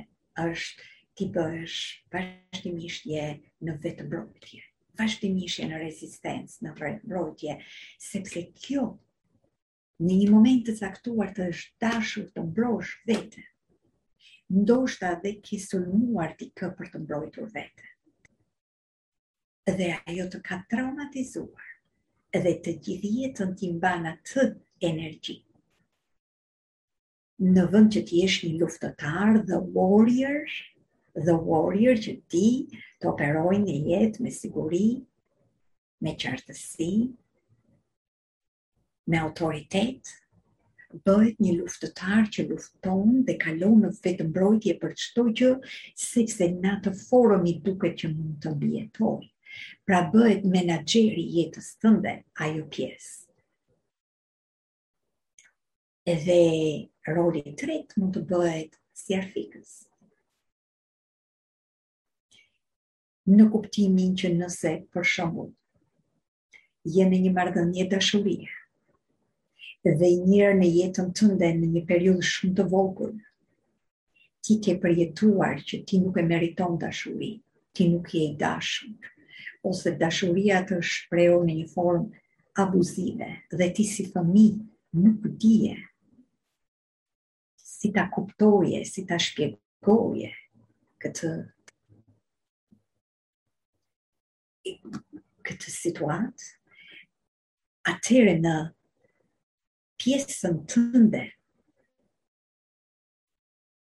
[0.47, 0.87] është
[1.19, 1.83] t'i bësh
[2.15, 3.27] vazhdimisht je
[3.67, 4.66] në vetë brëndshme
[4.99, 7.55] vazhdimisht në rezistencë, në mbrojtje,
[8.05, 8.85] sepse kjo
[10.07, 13.45] në një moment të caktuar të është dashur të mbrosh vete,
[14.61, 17.91] ndoshta dhe ke sulmuar ti këpër për të mbrojtur vete.
[19.81, 21.73] Dhe ajo të ka traumatizuar
[22.45, 24.43] dhe të gjithë jetën ti mbana të
[24.91, 25.39] energji.
[27.55, 30.53] Në vënd që ti esh një luftëtar dhe warrior,
[31.17, 32.47] the warrior që ti
[33.01, 34.89] të operojnë një jetë me siguri,
[36.05, 36.89] me qartësi,
[39.11, 40.13] me autoritet,
[41.07, 45.53] bëhet një luftëtar që lufton dhe kalon në vetë mbrojtje për qëto gjë,
[46.05, 49.17] sepse që dhe na të forum i duke që mund të bjetoj.
[49.89, 52.15] Pra bëhet menageri jetës të ndë,
[52.47, 53.17] ajo pjesë.
[56.17, 56.41] Edhe
[57.17, 59.75] roli tretë mund të bëhet si arfikës,
[63.35, 65.49] në kuptimin që nëse për shëmbull,
[66.97, 68.51] jemi një një dashurie,
[69.85, 73.11] dhe njërë në jetën tënde në një periud shumë të vogur,
[74.47, 77.33] ti ke përjetuar që ti nuk e meriton dashuri,
[77.75, 78.95] ti nuk je i dashur,
[79.67, 82.09] ose dashuria të shpreu në një formë
[82.67, 84.47] abuzive, dhe ti si fëmi
[85.03, 85.75] nuk dije
[87.77, 90.31] si ta kuptoje, si ta shpjegoje
[91.05, 91.31] këtë
[95.49, 96.45] këtë situat,
[97.93, 98.55] atëre në
[100.03, 101.23] pjesën tënde,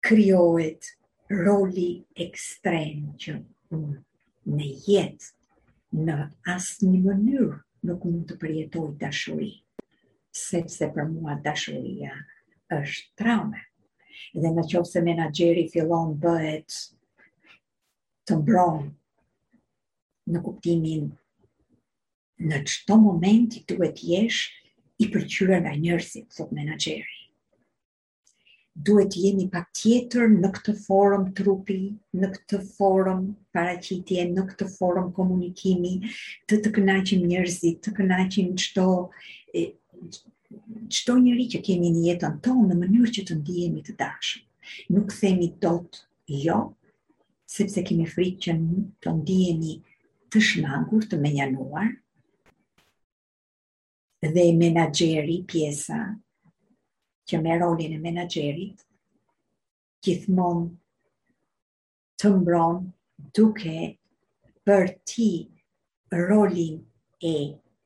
[0.08, 0.90] kryohet
[1.44, 1.90] roli
[2.26, 3.36] ekstrem që
[3.78, 4.00] unë
[4.58, 5.30] në jetë,
[6.08, 6.16] në
[6.56, 9.52] asë një mënyrë nuk mund të përjetoj dashuri,
[10.44, 12.18] sepse për mua dashuria
[12.80, 13.62] është traume.
[14.42, 16.76] Dhe në qovë se menageri fillon bëhet
[18.30, 18.92] të mbronë
[20.32, 21.08] në kuptimin
[22.52, 24.44] në qëto momenti ti duhet jesh
[25.06, 27.18] i pëlqyer nga njerëzit, thot menaxheri.
[28.90, 31.78] Duhet të jemi patjetër në këtë forum trupi,
[32.22, 33.26] në këtë forum
[33.58, 35.92] paraqitje, në këtë forum komunikimi,
[36.50, 38.88] të të kënaqim njerëzit, të kënaqim çdo
[40.96, 44.42] çdo njerëz që kemi në jetën tonë në mënyrë që të ndihemi të dashur.
[44.96, 46.02] Nuk themi dot
[46.48, 46.58] jo,
[47.58, 48.56] sepse kemi frikë që
[49.06, 49.90] të ndihemi të
[50.34, 51.90] të shmangur, të menjanuar,
[54.34, 56.00] dhe menageri pjesa
[57.30, 58.82] që me rolin e menagerit,
[60.04, 60.64] kithmon
[62.22, 62.80] të mbron
[63.38, 63.76] duke
[64.66, 65.30] për ti
[66.18, 66.82] rolin
[67.34, 67.38] e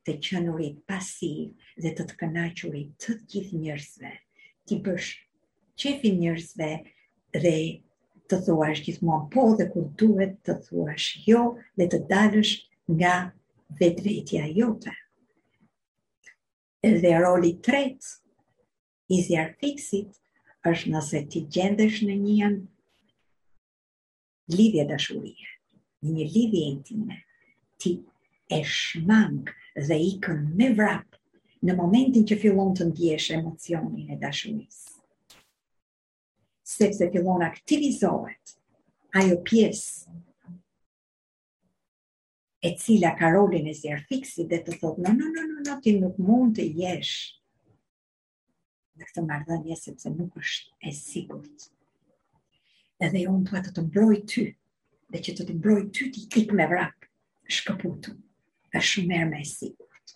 [0.08, 4.14] të qënurit pasiv dhe të të kënachurit të gjithë njërzve,
[4.66, 5.12] ti përsh
[5.82, 6.72] qefi njërzve
[7.44, 7.54] dhe
[8.30, 11.42] të thua është gjithmonë po dhe kur duhet të thua është jo
[11.80, 12.50] dhe të dalësh
[12.96, 13.12] nga
[13.80, 14.92] vetëvetja jote.
[16.88, 18.04] Edhe roli tret,
[19.18, 20.20] i zjarë fiksit,
[20.72, 22.50] është nëse ti gjendesh në një
[24.58, 25.48] lidhje dashurie,
[26.10, 27.18] një lidhje intime,
[27.80, 27.94] ti
[28.52, 29.48] e shmang
[29.88, 31.16] dhe i kën me vrap
[31.66, 34.97] në momentin që fillon të ndjesh emocionin e dashurisë
[36.76, 38.46] sepse fillon aktivizohet
[39.18, 39.92] ajo pjesë
[42.58, 45.74] e cila ka rolin e zjer fiksi dhe të thotë no no no no no
[45.84, 47.16] ti nuk mund të jesh
[48.98, 51.66] në këtë marrëdhënie sepse nuk është e sigurt.
[53.06, 54.42] Edhe unë dua të të mbroj ty,
[55.12, 57.06] dhe që të të mbroj ty ti ik me vrap,
[57.56, 58.16] shkëputu.
[58.76, 60.14] Është shumë më e sigurt.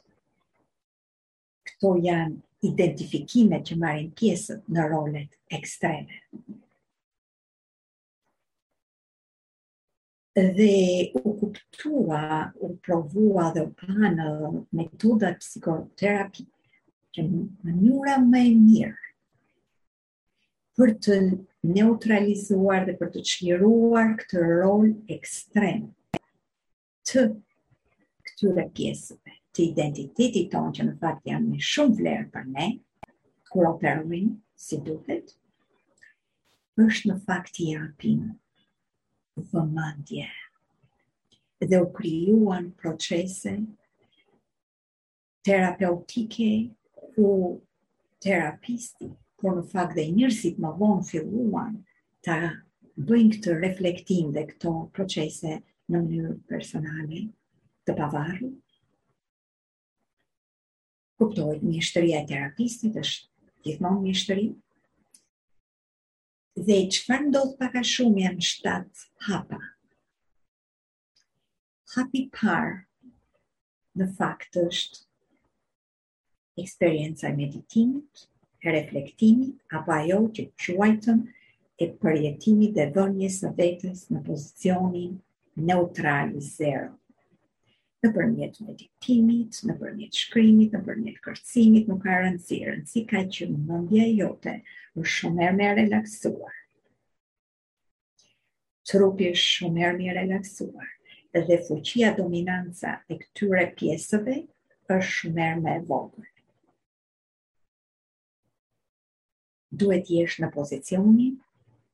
[1.71, 6.21] Kto janë identifikime që marrin pjesë në rolet ekstreme.
[10.33, 12.27] Dhe u kuptua,
[12.65, 14.29] u provua dhe u panë
[14.79, 16.47] metodat psikoterapi
[17.13, 19.11] që mënyra më e mirë
[20.79, 21.19] për të
[21.77, 25.85] neutralizuar dhe për të qliruar këtë rol ekstrem
[27.11, 27.27] të
[28.27, 29.22] këtyre pjesët
[29.57, 32.69] të identitetit tonë që në fakt janë me shumë vlerë për ne,
[33.53, 34.37] kur operojnë
[34.67, 35.35] si duhet,
[36.85, 38.31] është në fakt i rapinë,
[39.53, 40.29] vëmandje,
[41.73, 43.53] dhe u kryuan procese
[45.49, 46.49] terapeutike
[47.15, 47.29] ku
[48.29, 49.13] terapisti,
[49.43, 51.77] ku në fakt dhe njërësit më vonë filluan
[52.29, 52.41] të
[53.11, 55.63] bëjnë këtë reflektim dhe këto procese në
[56.07, 57.27] mënyrë personale
[57.85, 58.53] të pavarur,
[61.23, 63.29] kuptohet mjeshtëria e terapistit është
[63.67, 64.47] gjithmonë mjeshtëri.
[66.67, 69.61] Dhe çfarë ndodh pak a shumë janë shtat hapa.
[71.95, 72.73] Hapi par
[73.99, 75.03] në faktë është
[76.65, 78.27] eksperienca e meditimit,
[78.67, 81.19] e reflektimit, apo ajo që quajtëm
[81.83, 85.15] e përjetimit dhe dhënjes e vetës në pozicionin
[85.71, 86.91] neutral zero
[88.05, 93.47] në përmjet meditimit, në përmjet shkrimit, në përmjet kërcimit, nuk ka rëndësi, Si ka që
[93.53, 94.55] mëndja jote
[94.97, 96.57] është shumë e me relaksuar.
[98.93, 100.91] Trupi është shumër e me relaksuar
[101.33, 104.37] dhe fuqia dominanca e këtyre pjesëve
[104.97, 106.29] është shumë e me vogër.
[109.81, 111.39] Duhet jesh në pozicionin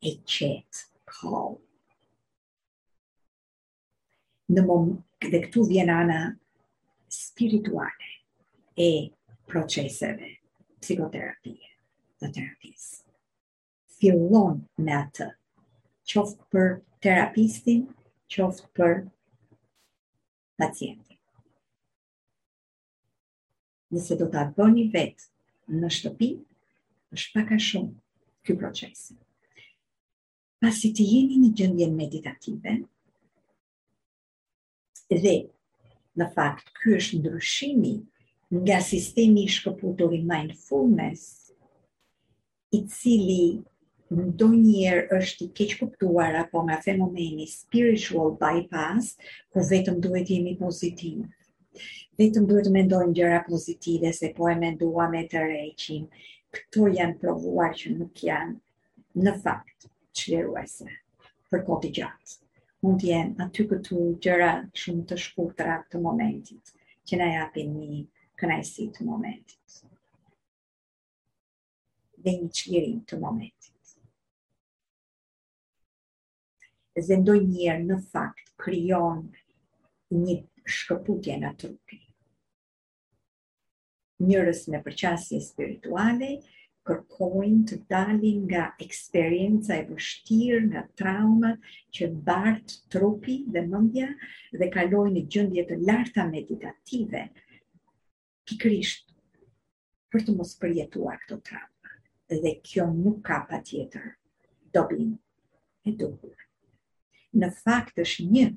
[0.00, 1.54] e qetë, kallë,
[4.56, 5.00] në moment,
[5.32, 6.18] dhe këtu vjen ana
[7.12, 8.08] spirituale
[8.84, 9.10] e
[9.50, 10.30] proceseve
[10.80, 11.72] psikoterapie
[12.22, 15.26] të terapisë fillon me atë
[16.12, 16.70] qoftë për
[17.08, 17.84] terapistin
[18.36, 18.94] qoftë për
[20.62, 21.20] pacientin
[23.96, 26.30] nëse do ta bëni vetë në shtëpi
[27.18, 29.04] është pak a shumë ky proces.
[30.64, 32.72] Pasi të jeni në gjëndje meditative,
[35.16, 35.36] Dhe,
[36.20, 37.92] në fakt, kjo është ndryshimi
[38.60, 41.22] nga sistemi shkëputur i mindfulness,
[42.78, 43.44] i cili
[44.18, 49.08] ndo njerë është i keqkuptuar apo nga fenomeni spiritual bypass,
[49.52, 51.24] ku vetëm duhet jemi pozitivë
[52.22, 56.06] vetëm duhet të mendojmë gjëra pozitive se po e menduam me të reqin.
[56.58, 59.86] Këto janë provuar që nuk janë në fakt
[60.20, 60.90] çlirëse
[61.52, 62.40] për kohë gjatë
[62.86, 64.48] mund jenë aty këtu gjëra
[64.80, 66.72] shumë të shkurtra të momentit
[67.10, 68.02] që na japin një
[68.42, 69.80] kënajsi të momentit.
[72.26, 73.74] Dhe një qëgjëri të momentit.
[77.08, 79.26] Dhe ndoj njërë në fakt kryon
[80.22, 80.38] një
[80.76, 81.98] shkëputje në trupi.
[84.26, 86.30] Njërës në përqasje spirituale,
[86.88, 91.50] kërkojnë të dalin nga eksperienca e vështirë, nga trauma
[91.96, 94.06] që bartë trupi dhe mëndja
[94.62, 97.22] dhe kalojnë në gjëndje të larta meditative
[98.48, 99.04] pikrisht
[100.16, 104.08] për të mos përjetua këto trauma dhe kjo nuk ka pa tjetër
[104.78, 105.12] dobin
[105.84, 106.48] e dobin
[107.42, 108.48] në fakt është një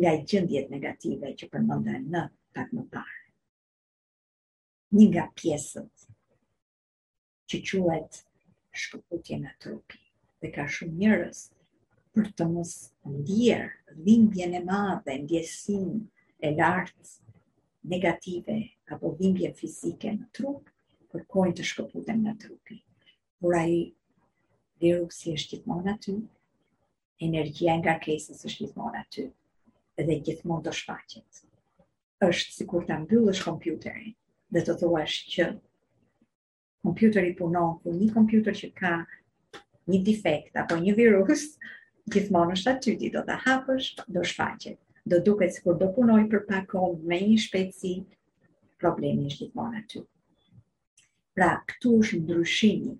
[0.00, 2.26] nga i gjëndjet negative që përmënda në
[2.58, 3.20] pak më parë
[5.00, 6.10] një nga pjesët
[7.60, 8.18] që quhet
[8.80, 9.98] shkëputje nga trupi.
[10.40, 11.40] Dhe ka shumë njerëz
[12.16, 12.70] për të mos
[13.16, 13.66] ndier
[14.06, 15.92] dhimbjen e madhe, ndjesin
[16.40, 17.10] e lartë
[17.94, 18.56] negative
[18.94, 20.68] apo dhimbje fizike në trup,
[21.12, 22.78] kërkojnë të shkëputen nga trupi.
[23.40, 23.76] Por ai
[24.86, 26.16] deru si është gjithmonë aty,
[27.28, 29.26] energjia nga kësës është gjithmonë aty,
[30.00, 31.44] edhe gjithmonë të shfaqet.
[32.30, 34.12] është si kur të mbyllësh kompjuterin,
[34.54, 35.46] dhe të thua është që
[36.82, 38.90] kompjuter i punon, kur një kompjuter që ka
[39.92, 41.44] një defekt apo një virus,
[42.14, 44.78] gjithmonë është aty ti do ta hapësh, do shfaqet.
[45.12, 47.94] Do duket sikur do punoj për pak kohë me një shpejtësi,
[48.82, 50.02] problemi është gjithmonë aty.
[51.38, 52.92] Pra, këtu është ndryshimi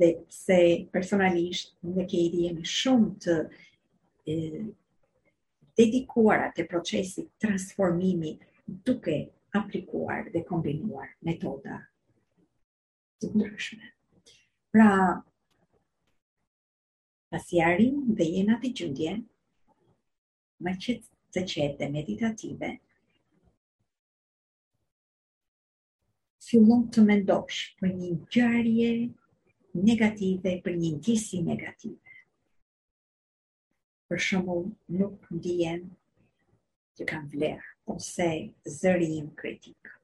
[0.00, 0.58] dhe pse
[0.96, 3.34] personalisht ne ke i diemi shumë të
[4.30, 4.34] e,
[5.80, 8.32] dedikuara te procesi transformimi
[8.88, 9.18] duke
[9.62, 11.80] aplikuar dhe kombinuar metoda
[13.22, 13.88] të ndryshme.
[14.74, 14.88] Pra,
[17.30, 19.14] pasi arrim dhe jena të gjundje,
[20.64, 22.70] më qëtë të qetë dhe meditative,
[26.44, 28.90] si mund të mendosh për një gjarje
[29.90, 32.18] negative, për një gjisi negative.
[34.10, 34.58] Për shumë
[34.98, 35.86] nuk në dijen
[36.98, 38.28] që kam vlerë, ose
[38.78, 39.94] zërin kritikë.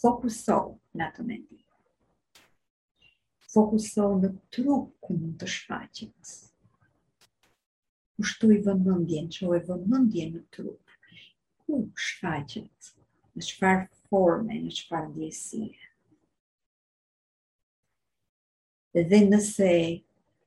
[0.00, 1.65] Fokusohë në të mendim
[3.56, 6.32] fokusohu në trupën të shfaqjes.
[8.20, 10.80] U shtoi që o e vëmëndjen në trup,
[11.64, 12.90] ku shfaqjet,
[13.36, 13.80] në qëfar
[14.10, 15.70] forme, në qëfar ndjesie.
[19.08, 19.72] Dhe nëse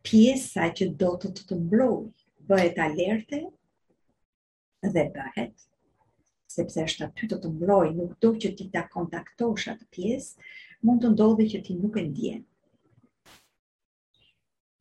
[0.10, 1.98] pjesa që do të të të mbroj,
[2.52, 3.42] bëhet alerte,
[4.96, 5.68] dhe bëhet,
[6.58, 10.50] sepse është aty të të mbroj, nuk do që ti ta kontaktosh atë pjesë,
[10.86, 12.48] mund të ndodhe që ti nuk e ndjenë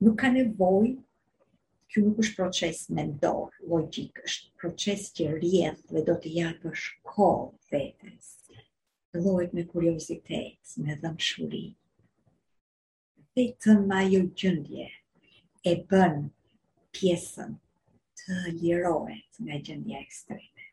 [0.00, 0.86] nuk ka nevoj,
[1.90, 6.84] kjo nuk është proces me dorë, logik, është proces që rjedhë dhe do të japësh
[7.12, 7.26] ko
[7.72, 8.28] vetës,
[9.16, 11.64] dhojt me kuriozitet, me dhëmshuri.
[13.40, 14.86] Vetëm ajo gjëndje
[15.70, 16.22] e bën
[16.96, 17.56] pjesën
[18.22, 20.64] të lirohet nga gjëndje ekstreme.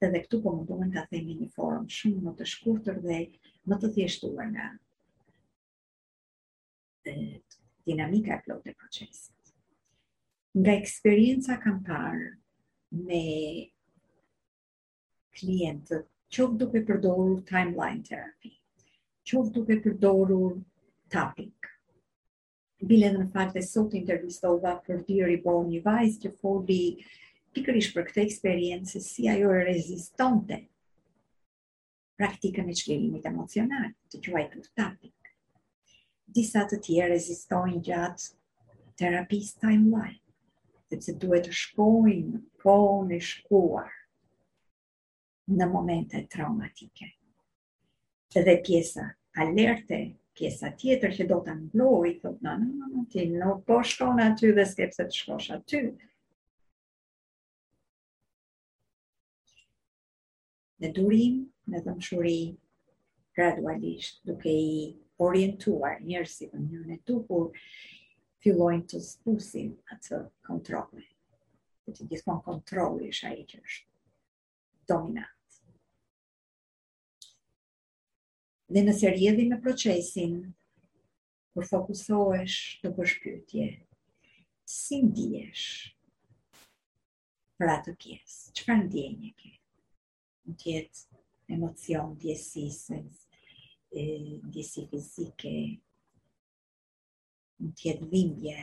[0.00, 3.20] Dhe dhe këtu po më duhet të themi një formë shumë më të shkurtër dhe
[3.70, 4.68] më të thjeshtuar nga
[7.86, 9.52] dinamika e plotë e procesit.
[10.58, 12.28] Nga eksperienca kam parë
[13.08, 13.24] me
[15.38, 18.54] klientët, qovë duke përdorur timeline therapy,
[19.30, 20.56] qovë duke përdorur
[21.16, 21.70] topic,
[22.92, 26.78] bile në fakt e sot intervistova për diri bo po një vajzë që foli
[27.56, 30.60] pikërish për këtë eksperiencë si ajo e rezistonte
[32.20, 35.14] praktikën e qlirimit emocional, të quajtur topic
[36.34, 38.30] disa të tjerë rezistojnë gjatë
[38.98, 40.18] terapis timeline,
[40.90, 43.92] sepse duhet të shkojnë në kohën e shkuar
[45.60, 47.10] në momente traumatike.
[48.34, 49.06] Dhe pjesa
[49.44, 50.00] alerte,
[50.38, 54.26] pjesa tjetër që do të ngloj, thot, në në në në ti, në po shkojnë
[54.32, 55.84] aty dhe skepse të shkosh aty.
[60.82, 61.38] Në durim,
[61.72, 62.38] në dëmshuri,
[63.36, 64.90] gradualisht, duke i
[65.22, 67.38] orientuar njërësit në njërën e tu,
[68.42, 71.04] fillojnë të spusin atë kontrole.
[71.84, 75.60] Dhe të gjithë kontroli isha i që është dominant.
[78.74, 80.34] Dhe nëse rjedhi me procesin,
[81.54, 83.66] kur fokusohesh të përshpytje,
[84.78, 85.68] si ndihesh
[87.54, 89.52] pra për atë kjesë, që për në ke?
[90.48, 91.04] Në tjetë
[91.56, 93.23] emocion, djesisës,
[93.94, 95.50] ndjesi fizike,
[97.62, 98.54] në tjetë vindje,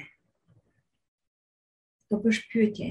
[2.12, 2.88] të përshpytje,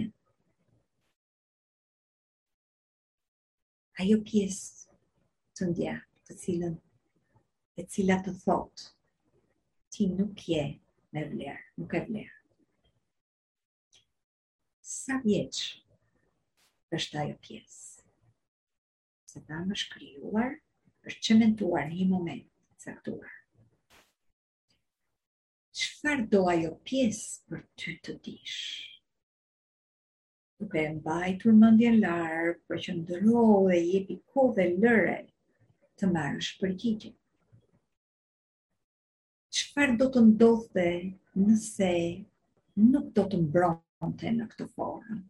[4.01, 4.95] ajo pjesë
[5.59, 5.95] të ndja,
[6.29, 6.79] të cilën,
[7.81, 8.89] e cila të thotë,
[9.93, 10.65] ti nuk je
[11.13, 12.35] me vlerë, nuk e vlerë.
[14.97, 18.09] Sa vjeqë është ajo pjesë?
[19.31, 20.59] Se ta më shkryuar,
[21.11, 23.31] për qëmentuar një moment saktuar.
[25.81, 28.77] Qëfar do ajo pjesë për ty të dishë?
[30.61, 35.15] duke e mbajtur mendje larë, për që ndërohe jepi kohë dhe lëre
[35.99, 37.13] të marrësh përgjigje.
[39.59, 40.87] Çfarë do të ndodhte
[41.47, 41.93] nëse
[42.93, 45.23] nuk do të mbronte në këtë formë?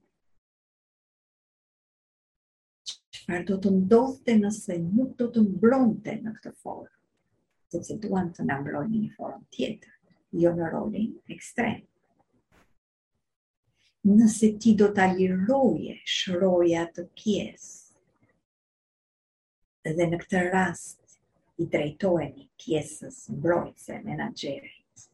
[3.30, 6.98] qëfar do të ndodhte nëse nuk do të mbronte në këtë formë,
[7.70, 8.56] se që duan të në
[8.94, 9.92] një formë tjetër,
[10.42, 11.84] jo në rolin ekstrem.
[14.08, 17.94] Nëse ti do të aliroje shroja të pjesë,
[19.96, 21.18] dhe në këtë rast
[21.58, 25.08] i drejtojemi pjesës mbrojtëse menagerit.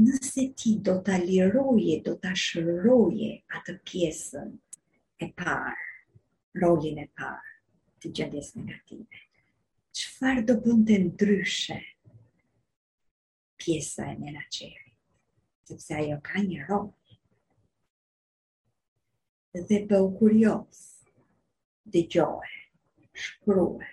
[0.00, 4.50] Nëse ti do të aliroje, do të shroje atë pjesën
[5.20, 5.89] e parë,
[6.58, 7.50] rolin e parë
[8.02, 9.20] të gjendjes negative.
[9.98, 11.78] Qëfar do bënte ndryshe
[13.60, 14.90] pjesa e mena qeri,
[15.68, 16.88] sepse ajo ka një rol.
[19.68, 20.78] Dhe bëhu kurios,
[21.92, 22.50] dhe gjojë,
[23.24, 23.86] shkruë.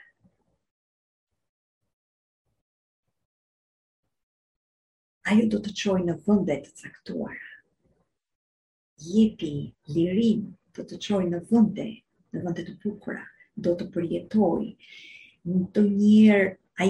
[5.30, 7.50] ajo do të qojë në vëndet të caktuara.
[9.08, 9.54] Jepi
[9.94, 10.44] lirim
[10.78, 12.07] do të qojë në vëndet
[12.38, 13.26] në vëndet të pukra,
[13.68, 14.78] do të përjetoj,
[15.54, 16.50] në të njërë
[16.86, 16.90] aj,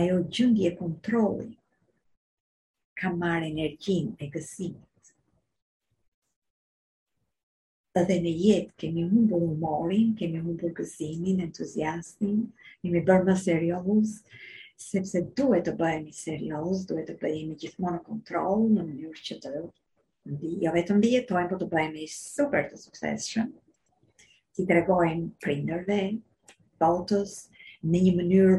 [0.00, 1.50] ajo gjëndje kontroli,
[3.00, 5.12] ka marë energjin e gësimit.
[8.08, 12.38] Dhe në jetë kemi humbur humorin, kemi humbur gëzimin, entuziastin,
[12.88, 14.14] me bërë më serios,
[14.86, 19.54] sepse duhet të bëhemi serios, duhet të bëhemi gjithmonë kontrol në mënyrë që të
[20.32, 23.50] ndi, jo vetëm vjetojmë, po të bëhemi super të sukseshën
[24.56, 25.98] si të regojnë prinderve,
[26.82, 27.30] botës,
[27.92, 28.56] në një mënyrë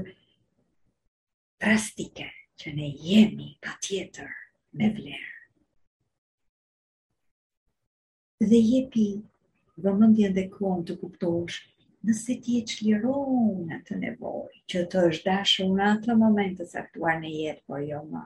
[1.66, 2.30] drastike
[2.62, 4.32] që ne jemi pa tjetër
[4.80, 5.30] me vlerë.
[8.52, 9.06] Dhe jepi
[9.86, 11.60] vëmëndjen dhe kohën të kuptosh
[12.08, 16.68] nëse ti e qliron në të nevoj, që të është dashë në atë moment të
[16.74, 18.24] saktuar në jetë, por jo më.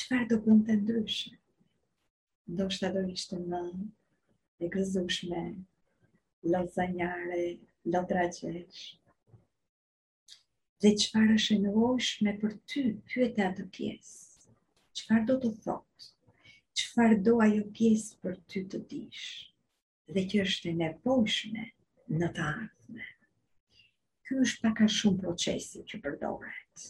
[0.00, 1.34] Qëfar do përmë të ndryshë?
[2.62, 3.60] Do të do ishte më
[4.64, 5.42] e gëzushme
[6.50, 7.58] lasagnare,
[7.90, 8.82] la traqesh.
[10.82, 14.50] Dhe qëpar është e nëvojshme për ty, pyete atë pjesë.
[14.98, 16.08] Qëpar do të thotë?
[16.80, 19.28] Qëpar do ajo pjesë për ty të dish?
[20.12, 21.64] Dhe që është e nëvojshme
[22.18, 23.06] në të ardhme.
[24.26, 26.88] Ky është pak a shumë procesi që përdoret.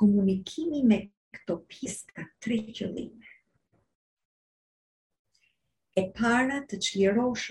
[0.00, 1.00] Komunikimi me
[1.34, 3.33] këto pjesë ka tre qëllime
[5.94, 7.42] e para të qlirosh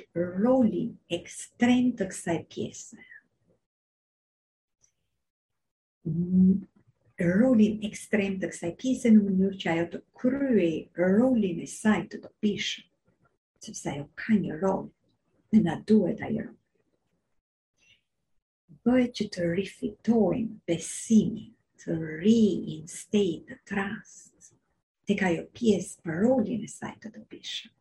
[0.46, 0.88] rolin
[1.18, 2.98] ekstrem të kësaj pjesë.
[7.28, 10.68] Rolin ekstrem të kësaj pjesë në mënyrë që ajo të krye
[11.06, 12.84] rolin e saj të që
[13.64, 14.84] sepse ajo ka një rol
[15.54, 16.58] në na duhet ajo rol.
[18.88, 21.54] Bëhet që të rifitojnë besimin
[21.86, 22.38] të ri
[22.76, 24.52] in state të trust,
[25.08, 27.72] të ka jo pjesë për rolin e saj të dobishë.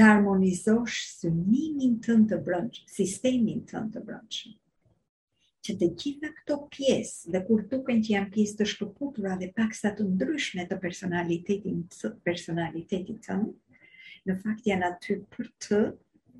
[0.00, 4.52] të harmonizosh synimin të në të brëndshëm, sistemin të në të brëndshëm.
[5.66, 9.74] Që të gjitha këto pjesë, dhe kur duken që janë pjesë të shkëputura dhe pak
[9.80, 11.82] sa të ndryshme të personalitetin,
[12.30, 13.50] personalitetin të në,
[14.30, 15.82] në fakt janë aty për të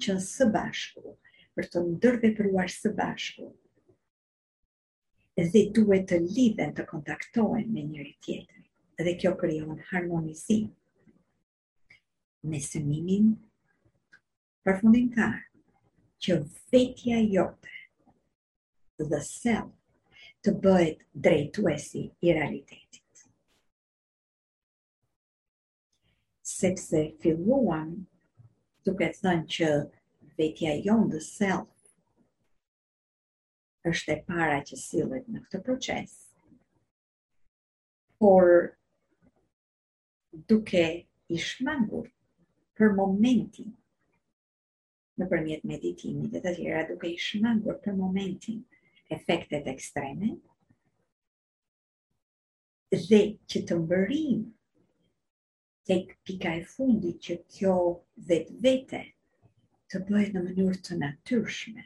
[0.04, 1.12] që në së bashku,
[1.58, 3.50] për të ndërve përuar së bashku,
[5.52, 8.64] dhe duhet të lidhen të kontaktohen me njëri tjetër.
[9.04, 10.72] Dhe kjo kryon harmonizim
[12.50, 13.30] me synimin
[14.68, 15.36] për fundin
[16.24, 16.34] që
[16.72, 17.76] vetja jote
[19.12, 19.68] dhe sel
[20.48, 23.22] të bëjt drejtuesi i realitetit.
[26.50, 27.94] Sepse filluan
[28.90, 29.70] duke të thënë që
[30.42, 31.64] vetja jonë dhe sel
[33.92, 36.12] është e para që sillet në këtë proces,
[38.24, 38.52] por
[40.52, 42.10] duke i shmangur
[42.80, 43.78] për momentin
[45.20, 48.62] në përmjet meditimit dhe të tjera duke i shmangur për momentin
[49.16, 50.30] efektet ekstreme
[53.02, 53.20] dhe
[53.54, 54.46] që të mbërim
[55.90, 57.74] tek pika e fundit që kjo
[58.30, 59.02] vetë vete
[59.92, 61.82] të bëhet në mënyrë të natyrshme,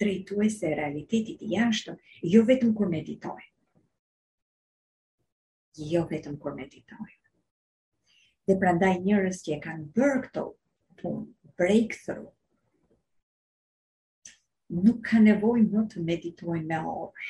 [0.00, 1.96] drejtuese e realitetit jashtë,
[2.36, 3.38] jo vetëm kur meditoj
[5.92, 7.10] Jo vetëm kur meditoj
[8.48, 10.44] Dhe prandaj njërës që e kanë bërë këto
[11.00, 11.20] punë,
[11.60, 12.30] breakthrough,
[14.70, 17.28] nuk ka nevoj më të meditojnë me orë.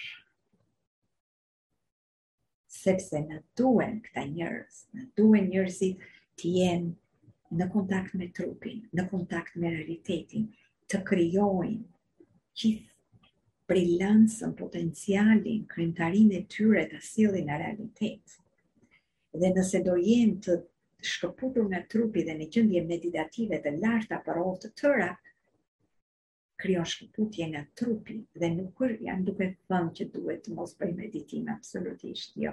[2.78, 6.04] Sepse në duen këta njërës, në duen njërësit
[6.42, 10.44] të jenë në kontakt me trupin, në kontakt me realitetin,
[10.92, 11.82] të kryojnë
[12.56, 12.86] qith
[13.72, 18.36] brillansën, potencialin, kryntarin e tyre të asilin në realitet.
[19.40, 20.58] Dhe nëse do jenë të
[21.12, 25.12] shkëputur nga trupi dhe në gjëndje meditative të larta për orë të tëra,
[26.62, 30.98] kryon shkëputje nga trupi dhe nuk janë duke të thënë që duhet të mos bëjmë
[30.98, 32.52] meditim, absolutisht jo.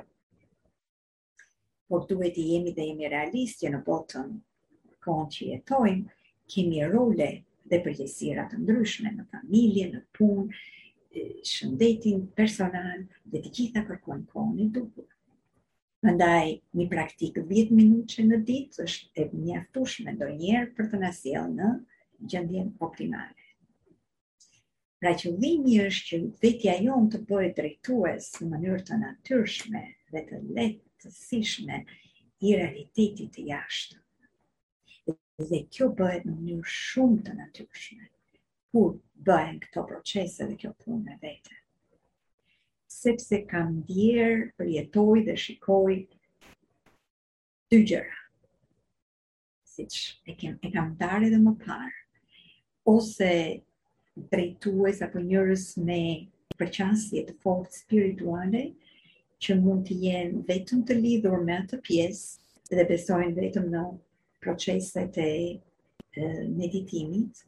[1.91, 4.31] Por duhet i jemi dhe jemi realistje në botën
[5.07, 6.07] kohën që jetojmë,
[6.55, 7.29] kemi role
[7.73, 10.57] dhe përgjësira të ndryshme në familje, në punë,
[11.51, 13.03] shëndetin personal
[13.33, 15.07] dhe të gjitha kërkojnë kohën i duhur.
[16.05, 21.01] Mëndaj, një praktikë 10 minutë që në ditë është e mjaftushme do njerë për të
[21.05, 21.71] nësjelë në
[22.35, 23.36] gjëndjen optimale.
[25.01, 29.81] Pra që vimi është që vetja jonë të bëjë drejtues në mënyrë të natyrshme
[30.13, 31.75] dhe të letë të sishme
[32.47, 33.99] i realitetit të jashtë.
[35.51, 38.09] Dhe kjo bëhet në mënyrë shumë të natyrshme,
[38.73, 38.89] kur
[39.29, 41.59] bëhen këto procese dhe kjo punë me vete.
[42.95, 45.99] Sepse kam djerë, rjetoj dhe shikoj
[47.75, 48.17] dy gjëra.
[49.77, 52.05] Siç e, kem, e kam darë edhe më parë,
[52.97, 53.29] ose
[54.31, 55.97] drejtues apo njerëz me
[56.59, 58.61] përqasje të fortë spirituale
[59.45, 63.83] që mund të jenë vetëm të lidhur me atë pjesë dhe besojnë vetëm në
[64.45, 65.29] proceset e
[66.17, 67.43] meditimit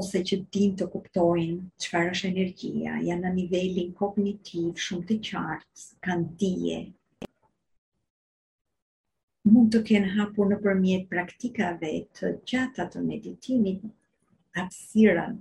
[0.00, 5.86] ose që din të kuptojnë çfarë është energjia, janë në nivelin kognitiv shumë të qartë,
[6.08, 6.80] kanë dije
[9.54, 13.84] mund të kenë hapur në përmjet praktikave të gjata të meditimit,
[14.54, 15.38] hapsirën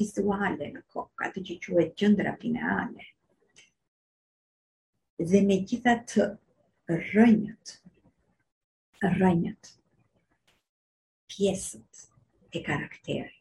[0.00, 3.06] visuale në kokë, atë që që e gjëndra pineale.
[5.32, 6.26] Dhe me gjitha të
[7.12, 7.72] rënjët,
[9.18, 9.72] rënjët,
[11.32, 12.04] pjesët
[12.60, 13.34] e karakterit.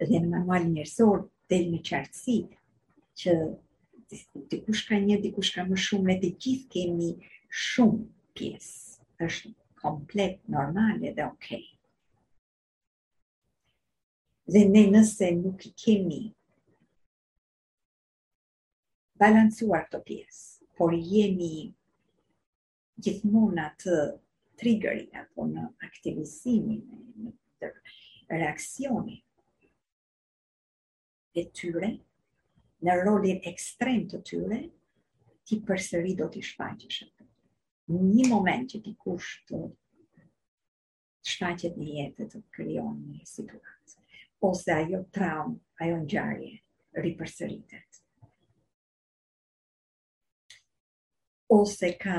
[0.00, 1.22] Dhe në manual njërësor,
[1.54, 2.38] del me qartësi,
[3.20, 3.34] që
[4.54, 7.12] dikush ka një, dikush ka më shumë, me të gjithë kemi
[7.48, 8.06] shumë
[8.38, 8.86] pjesë.
[9.26, 9.48] është
[9.82, 11.58] komplet normale dhe okej.
[11.58, 11.77] Okay
[14.52, 16.20] dhe ne nëse nuk i kemi
[19.22, 21.50] balancuar të pjesë, por jemi
[23.08, 23.96] gjithmona të
[24.62, 26.80] triggerin, apo në aktivizimin
[27.60, 27.70] në
[28.38, 29.18] reakcioni
[31.34, 31.92] e tyre,
[32.88, 34.62] në rolin ekstrem të tyre,
[35.46, 37.28] ti përseri do t'i shfaqesh atë.
[38.16, 39.62] një moment që t'i kusht të
[41.36, 43.97] shfaqet një jetët të kryon një situatë
[44.44, 46.52] ose ajo traumë, ajo ngjarje
[47.02, 47.98] ripërsëritet.
[51.56, 52.18] Ose ka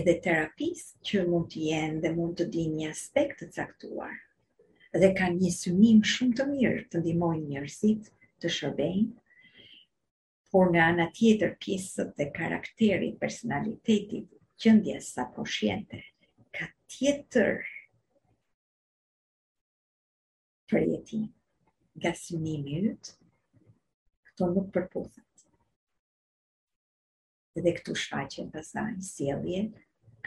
[0.00, 4.18] edhe terapis që mund të jenë dhe mund të di një aspekt të caktuar
[5.04, 8.08] dhe ka një synim shumë të mirë të ndimoj njërësit
[8.42, 9.12] të shërbejnë,
[10.52, 14.26] por nga anë tjetër pjesët dhe karakterit, personalitetit,
[14.60, 16.00] qëndjes sa poshjente,
[16.56, 17.62] ka tjetër
[20.70, 21.22] për jetin.
[22.00, 23.12] Nga synimi ytë,
[24.28, 25.44] këto nuk përpuzet.
[27.64, 29.64] Dhe këtu shfaqen një sielje,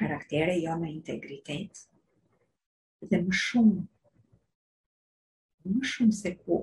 [0.02, 1.84] karaktere jo në integritet,
[3.12, 3.86] dhe më shumë,
[5.72, 6.60] më shumë se ku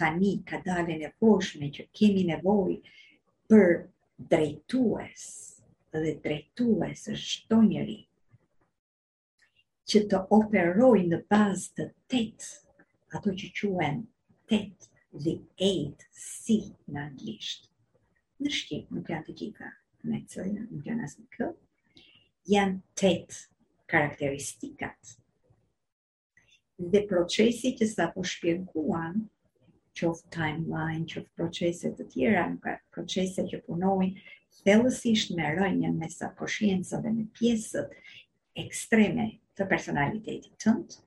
[0.00, 2.74] tani ka dalë në poshme që kemi nevoj
[3.52, 3.68] për
[4.34, 5.24] drejtues
[6.00, 8.00] dhe drejtues është shto njëri
[9.92, 12.50] që të operoj në bazë të tetë
[13.14, 14.02] ato që quen
[14.50, 14.88] 8
[15.24, 15.34] dhe
[15.64, 16.56] 8 si
[16.92, 17.68] në anglisht.
[18.42, 19.68] Në shqip, nuk janë të gjitha
[20.10, 22.02] në të cëllë, nuk janë asë në këllë,
[22.54, 23.38] janë 8
[23.92, 25.12] karakteristikat.
[26.94, 29.22] Dhe procesi që sa po shpjeguan,
[30.06, 34.20] of timeline, qoftë proceset të tjera, nuk ka procese që punojnë,
[34.66, 37.94] thellësisht me rënjën me sa po shienësa dhe me pjesët
[38.64, 40.98] ekstreme të personalitetit tëndë,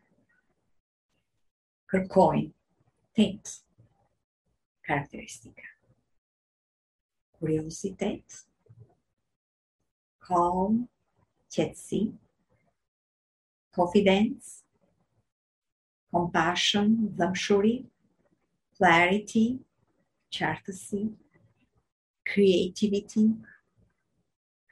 [1.92, 2.54] her coin
[3.16, 3.64] tens.
[4.88, 5.64] Característica.
[7.40, 8.44] Curiositeit.
[10.26, 10.88] Calm.
[11.52, 12.14] chatty
[13.76, 14.64] Confidence.
[16.12, 17.14] Compassion.
[17.18, 17.86] Luxury.
[18.78, 19.60] Clarity.
[20.32, 21.10] Chartacy.
[22.32, 23.32] Creativity.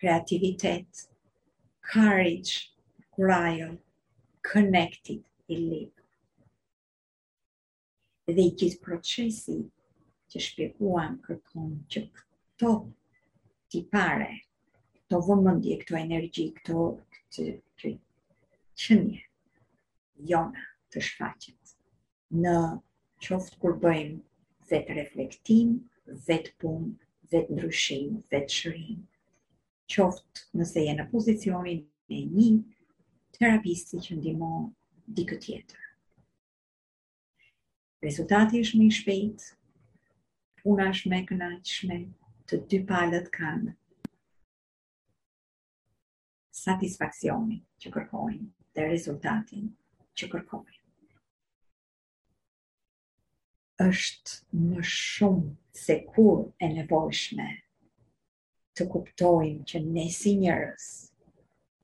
[0.02, 1.08] Creativiteit.
[1.94, 2.72] Courage.
[3.18, 3.78] Royal.
[4.44, 5.24] Connected.
[5.50, 5.97] Elite
[8.36, 9.54] dhe i gjithë procesi
[10.32, 12.72] që shpjeguam kërkon që këto
[13.72, 14.32] t'i pare,
[14.98, 17.46] këto vëmëndi, këto energji, këto këtë,
[17.84, 17.92] këtë
[18.84, 19.24] qënje,
[20.32, 21.74] jona të shfaqet
[22.44, 22.56] në
[23.28, 24.20] qoftë kur bëjmë
[24.74, 25.72] vetë reflektim,
[26.28, 26.90] vetë pun,
[27.36, 29.00] vetë ndryshim, vetë shërim,
[29.96, 32.52] qoftë nëse je në pozicionin e një
[33.40, 34.56] terapisti që ndimo
[35.16, 35.87] dikë tjetër
[38.06, 39.44] rezultati është më i shpejt,
[40.62, 41.96] puna është më e kënaqshme,
[42.48, 43.74] të dy palët kanë
[46.58, 49.72] satisfaksionin që kërkojnë dhe rezultatin
[50.18, 50.82] që kërkojnë.
[53.86, 57.50] është më shumë se kur e nevojshme
[58.76, 60.88] të kuptojmë që ne si njërës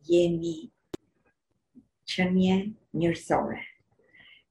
[0.10, 0.56] jemi
[2.10, 2.58] që një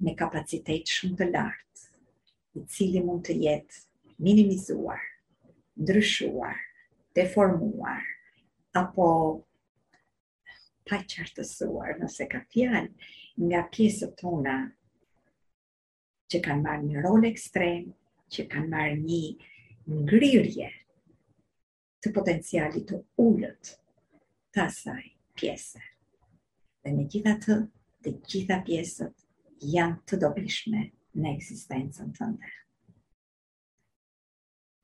[0.02, 1.82] me kapacitet shumë të lartë,
[2.60, 5.00] i cili mund të jetë minimizuar,
[5.82, 6.56] ndryshuar,
[7.18, 8.00] deformuar,
[8.80, 9.06] apo
[10.90, 12.82] pa qartësuar nëse ka fjalë
[13.46, 14.56] nga pjesë tona
[16.32, 17.86] që kanë marrë një rol ekstrem,
[18.32, 20.70] që kanë marrë një ngrirje
[22.02, 23.74] të potencialit të ullët
[24.52, 25.02] të asaj
[25.38, 25.86] pjesë.
[26.82, 27.58] Dhe me gjitha të,
[28.02, 29.21] dhe gjitha pjesët
[29.70, 30.80] janë të dobishme
[31.22, 32.58] në eksistencën të ndërë.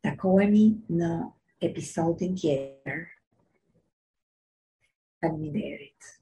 [0.08, 0.64] Takoemi
[1.00, 1.10] në
[1.70, 2.96] episodin kjerë,
[5.18, 6.14] për një derit.